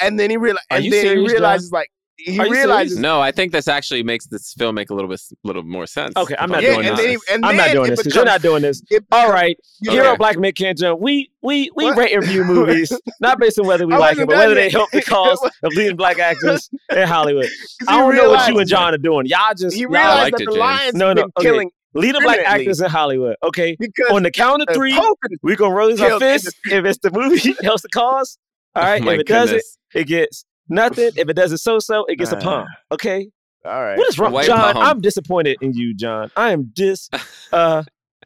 [0.00, 1.60] And then he realizes, Are and you then serious, he John?
[1.72, 2.50] like he Are serious?
[2.52, 2.98] realizes.
[2.98, 6.14] No, I think this actually makes this film make a little bit, little more sense.
[6.16, 7.04] Okay, I'm not Yeah, doing and this.
[7.04, 8.82] then, he, and I'm not doing this because you're not doing this.
[8.90, 11.00] it becomes- right, you Hero know, Black Men Can't Jump.
[11.00, 11.96] We we we What?
[11.98, 14.68] rate and review movies not based on whether we like it, but done whether they
[14.70, 17.44] help the cause of leading black actors in Hollywood.
[17.80, 19.26] 'cause I don't know what you and John are doing.
[19.26, 20.60] Y'all just He y'all realized liked that it, the James.
[20.60, 21.42] lions No, no, been okay.
[21.48, 22.62] killing leading black Permanently.
[22.66, 23.36] actors in Hollywood.
[23.42, 26.84] Okay, because on the count of three, poachers we gonna raise our killed fists if
[26.84, 28.38] it's the movie helps the cause.
[28.76, 29.78] All right, Oh if it doesn't, goodness.
[29.94, 31.10] it gets nothing.
[31.16, 32.40] If it doesn't so-so, it gets a Ah.
[32.40, 32.66] palm.
[32.92, 33.28] Okay,
[33.64, 33.98] All right.
[33.98, 34.74] what is wrong, White John?
[34.74, 34.84] palm.
[34.84, 36.30] I'm disappointed in you, John.
[36.36, 37.08] I am dis.
[37.52, 37.82] Uh,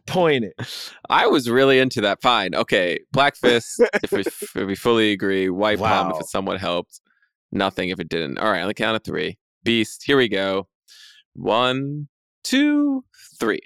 [0.06, 0.52] Point it.
[1.08, 2.20] I was really into that.
[2.20, 2.54] Fine.
[2.54, 2.98] Okay.
[3.12, 5.48] Black Fist, if we, if we fully agree.
[5.48, 6.18] White Palm, if Wow.
[6.20, 7.00] it somewhat helped.
[7.52, 8.36] Nothing if it didn't.
[8.36, 8.60] All right.
[8.60, 9.38] On the count of three.
[9.62, 10.68] Beast, here we go.
[11.32, 12.08] One,
[12.44, 13.04] two,
[13.38, 13.60] three.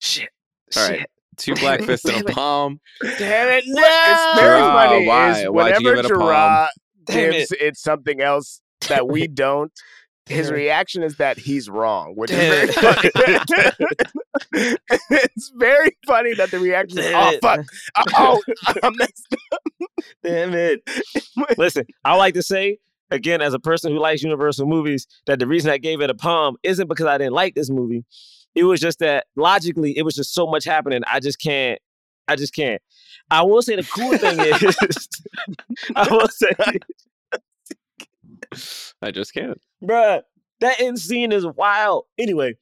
[0.00, 0.28] Shit.
[0.76, 0.98] All right.
[1.00, 1.10] Shit.
[1.36, 2.80] Two Black Fists and a palm.
[3.18, 3.64] Damn it!
[3.66, 5.06] It's very Gerard, funny.
[5.06, 5.30] why?
[5.30, 6.68] Is Why'd you whenever give it a palm?
[7.06, 7.76] Gives it.
[7.76, 9.70] something else that we don't,
[10.26, 13.96] his reaction is that he's wrong, which is Damn very funny.
[15.10, 17.40] it's very funny that the reaction is, oh, Damn "Oh it.
[17.42, 17.66] fuck!
[18.16, 18.42] Oh,
[18.82, 19.26] I'm messed
[20.24, 20.80] Damn it.
[21.58, 22.78] Listen, I like to say,
[23.10, 26.14] again, as a person who likes Universal movies, that the reason I gave it a
[26.14, 28.04] palm isn't because I didn't like this movie.
[28.54, 31.02] It was just that logically, it was just so much happening.
[31.06, 31.78] I just can't.
[32.28, 32.82] I just can't.
[33.30, 35.08] I will say the cool thing is,
[35.96, 36.50] I will say,
[39.02, 39.60] I just can't.
[39.82, 40.22] bruh,
[40.60, 42.06] that end scene is wild.
[42.18, 42.54] Anyway,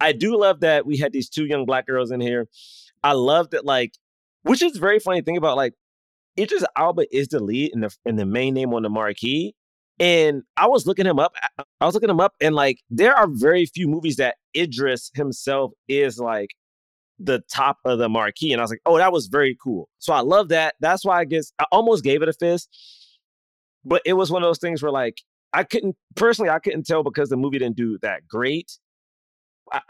[0.00, 2.48] I do love that we had these two young black girls in here.
[3.02, 3.94] I love that, like,
[4.42, 5.74] which is very funny thing about like
[6.38, 9.54] Idris Elba is the lead and the and the main name on the marquee.
[10.00, 11.32] And I was looking him up.
[11.80, 15.72] I- was looking him up, and like there are very few movies that Idris himself
[15.88, 16.50] is like
[17.18, 18.52] the top of the marquee.
[18.52, 19.88] And I was like, oh, that was very cool.
[19.98, 20.76] So I love that.
[20.80, 22.68] That's why I guess I almost gave it a fist.
[23.84, 25.18] But it was one of those things where like
[25.52, 28.78] I couldn't personally I couldn't tell because the movie didn't do that great.
[29.72, 29.80] I,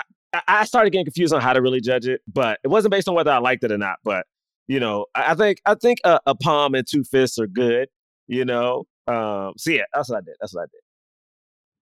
[0.46, 3.14] I started getting confused on how to really judge it, but it wasn't based on
[3.14, 3.98] whether I liked it or not.
[4.04, 4.26] But
[4.68, 7.88] you know, I, think I think a, a palm and two fists are good.
[8.26, 10.36] You know, um, so yeah, that's what I did.
[10.40, 10.80] That's what I did.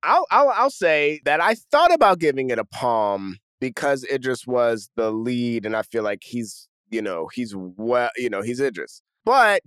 [0.03, 4.89] I'll, I'll I'll say that I thought about giving it a palm because Idris was
[4.95, 9.03] the lead, and I feel like he's you know he's well you know he's Idris,
[9.25, 9.63] but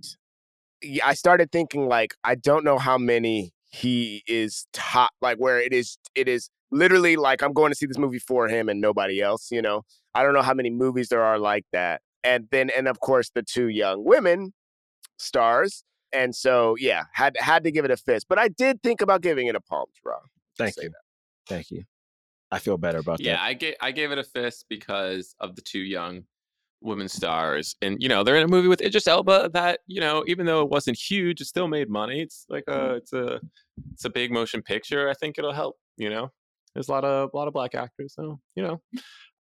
[1.04, 5.74] I started thinking like I don't know how many he is top like where it
[5.74, 9.20] is it is literally like I'm going to see this movie for him and nobody
[9.20, 9.50] else.
[9.50, 9.82] You know
[10.14, 13.30] I don't know how many movies there are like that, and then and of course
[13.30, 14.52] the two young women
[15.18, 15.84] stars.
[16.12, 19.20] And so, yeah, had had to give it a fist, but I did think about
[19.20, 20.22] giving it a palm, Rob.
[20.58, 20.90] Thank say you.
[21.48, 21.84] Thank you.
[22.50, 23.42] I feel better about Yeah, that.
[23.42, 26.24] I gave I gave it a fist because of the two young
[26.80, 30.24] women stars, and you know they're in a movie with Idris Elba that you know
[30.26, 32.22] even though it wasn't huge, it still made money.
[32.22, 32.74] It's like mm.
[32.74, 33.40] a it's a
[33.92, 35.08] it's a big motion picture.
[35.08, 35.76] I think it'll help.
[35.96, 36.32] You know,
[36.74, 38.80] there's a lot of a lot of black actors, so you know.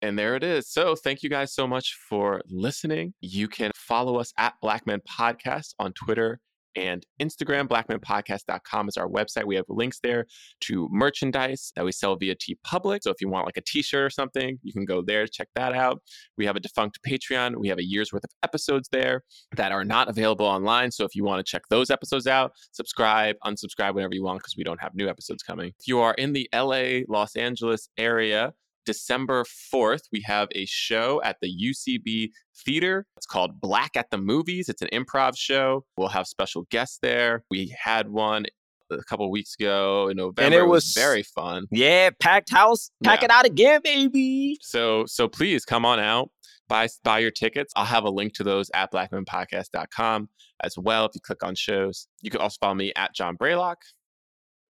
[0.02, 0.70] And there it is.
[0.70, 3.14] So thank you guys so much for listening.
[3.20, 6.40] You can follow us at Black Men Podcast on Twitter
[6.76, 7.68] and Instagram.
[7.68, 9.46] Blackmenpodcast.com is our website.
[9.46, 10.26] We have links there
[10.62, 13.00] to merchandise that we sell via TeePublic.
[13.02, 15.74] So if you want like a t-shirt or something, you can go there, check that
[15.74, 16.02] out.
[16.38, 17.58] We have a defunct Patreon.
[17.58, 19.24] We have a year's worth of episodes there
[19.56, 20.92] that are not available online.
[20.92, 24.56] So if you want to check those episodes out, subscribe, unsubscribe whenever you want because
[24.58, 25.74] we don't have new episodes coming.
[25.80, 28.54] If you are in the LA, Los Angeles area,
[28.94, 29.44] December
[29.74, 32.30] 4th, we have a show at the UCB
[32.66, 33.06] Theater.
[33.18, 34.68] It's called Black at the Movies.
[34.68, 35.86] It's an improv show.
[35.96, 37.44] We'll have special guests there.
[37.52, 38.48] We had one
[38.92, 40.42] a couple weeks ago in November.
[40.42, 41.68] And it was was- very fun.
[41.70, 42.90] Yeah, packed house.
[43.04, 43.26] Pack Yeah.
[43.26, 44.58] it out again, baby.
[44.62, 46.32] So so please come on out,
[46.68, 47.72] buy buy your tickets.
[47.76, 50.30] I'll have a link to those at blackmenpodcast.com
[50.64, 51.06] as well.
[51.06, 53.76] If you click on shows, you can also follow me at John Braylock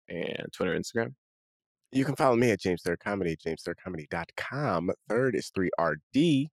[0.09, 1.13] and Twitter, Instagram.
[1.91, 4.91] You can follow me at James Third Comedy, jamesthirdcomedy.com.
[5.09, 6.47] Third is 3RD.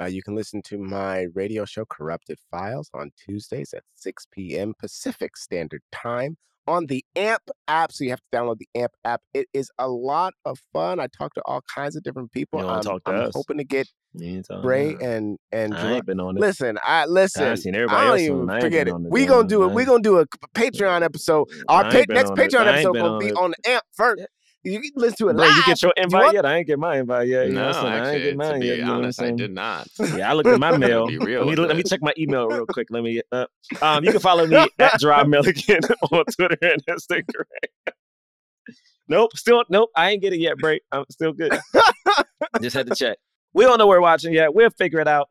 [0.00, 4.74] Uh, you can listen to my radio show, Corrupted Files, on Tuesdays at 6 p.m.
[4.80, 6.36] Pacific Standard Time
[6.66, 7.92] on the AMP app.
[7.92, 9.20] So you have to download the AMP app.
[9.34, 10.98] It is a lot of fun.
[10.98, 12.60] I talk to all kinds of different people.
[12.68, 13.88] I'm, to I'm hoping to get
[14.62, 16.40] Bray and and I ain't been on it.
[16.40, 17.44] Listen, I listen.
[17.44, 18.50] I seen I everybody don't else even.
[18.50, 18.94] I forget it.
[18.98, 19.72] We gonna do it.
[19.72, 21.48] We gonna do a Patreon episode.
[21.68, 22.30] Our pa- next.
[22.32, 23.36] Patreon episode gonna on be it.
[23.36, 24.22] on AMP first.
[24.62, 25.56] You can listen to it Bro, live.
[25.56, 26.44] you get your invite want- yet?
[26.44, 27.46] I ain't get my invite yet.
[27.46, 27.86] You know no, what I'm saying?
[27.86, 28.76] I ain't actually, get to mine be yet.
[28.76, 29.88] You know I'm honest, I did not.
[29.98, 31.06] Yeah, I looked at my mail.
[31.06, 32.88] Be let real me let me check my email real quick.
[32.90, 33.22] Let me.
[33.32, 33.46] Uh,
[33.82, 35.80] um, you can follow me at Gerard Milligan
[36.12, 37.44] on Twitter and Instagram.
[39.08, 39.90] nope, still nope.
[39.96, 40.80] I ain't get it yet, Bray.
[40.92, 41.58] I'm still good.
[42.60, 43.16] Just had to check.
[43.54, 44.54] We don't know we're watching yet.
[44.54, 45.28] We'll figure it out.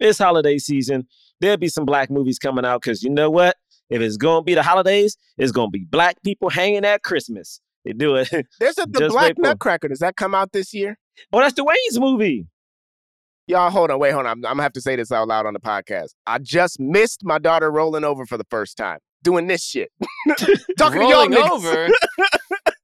[0.00, 1.06] It's holiday season.
[1.40, 3.56] There'll be some black movies coming out because you know what?
[3.90, 7.60] If it's gonna be the holidays, it's gonna be black people hanging at Christmas.
[7.84, 8.28] They do it.
[8.60, 9.88] There's a the Black Nutcracker.
[9.88, 10.98] Does that come out this year?
[11.32, 12.46] oh, that's the Wayne's movie.
[13.46, 14.32] Y'all, hold on, wait, hold on.
[14.32, 16.14] I'm, I'm gonna have to say this out loud on the podcast.
[16.26, 19.90] I just missed my daughter rolling over for the first time, doing this shit.
[20.78, 21.90] Talking Rolling to y'all niggas.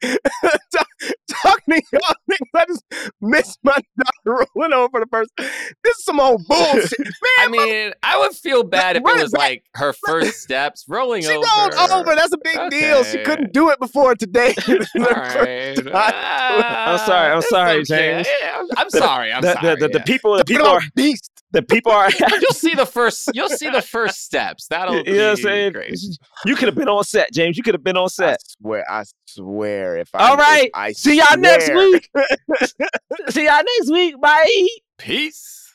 [0.05, 0.59] over.
[1.31, 2.47] Talk- Talking to y'all niggas.
[2.55, 2.85] I just
[3.21, 5.31] missed my daughter rolling over the person.
[5.39, 6.99] This is some old bullshit.
[6.99, 9.39] Man, I mean, I would feel bad if it it was back.
[9.41, 11.45] like her first steps rolling she over.
[11.47, 12.15] She rolled over.
[12.15, 13.05] That's a big deal.
[13.05, 14.55] She couldn't do it before today.
[14.69, 15.79] All right.
[15.93, 17.85] Ah, I'm sorry, I'm sorry, okay.
[17.85, 18.29] James.
[18.41, 19.33] Yeah, I'm, I'm sorry.
[19.33, 19.75] I'm the, sorry.
[19.75, 20.05] the, the, the yeah.
[20.05, 21.40] people, the Put people are, beast.
[21.53, 22.11] The people are.
[22.41, 23.31] You'll see the first.
[23.35, 24.67] You'll see the first steps.
[24.69, 25.73] That'll you know what I'm saying?
[25.73, 25.99] great.
[26.45, 27.57] You could have been on set, James.
[27.57, 28.29] You could have been on set.
[28.29, 28.41] I set.
[28.61, 29.97] swear, I swear.
[29.97, 30.65] If I All right.
[30.67, 32.09] if I See y'all next week.
[33.31, 34.21] See y'all next week.
[34.21, 34.67] Bye.
[34.99, 35.73] Peace.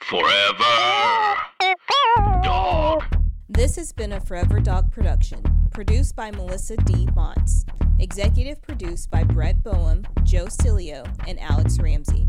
[0.00, 1.36] Forever.
[2.42, 3.02] Dog.
[3.48, 5.42] This has been a Forever Dog production,
[5.72, 7.06] produced by Melissa D.
[7.16, 7.64] Montz,
[7.98, 12.28] executive produced by Brett Boehm, Joe Cilio, and Alex Ramsey.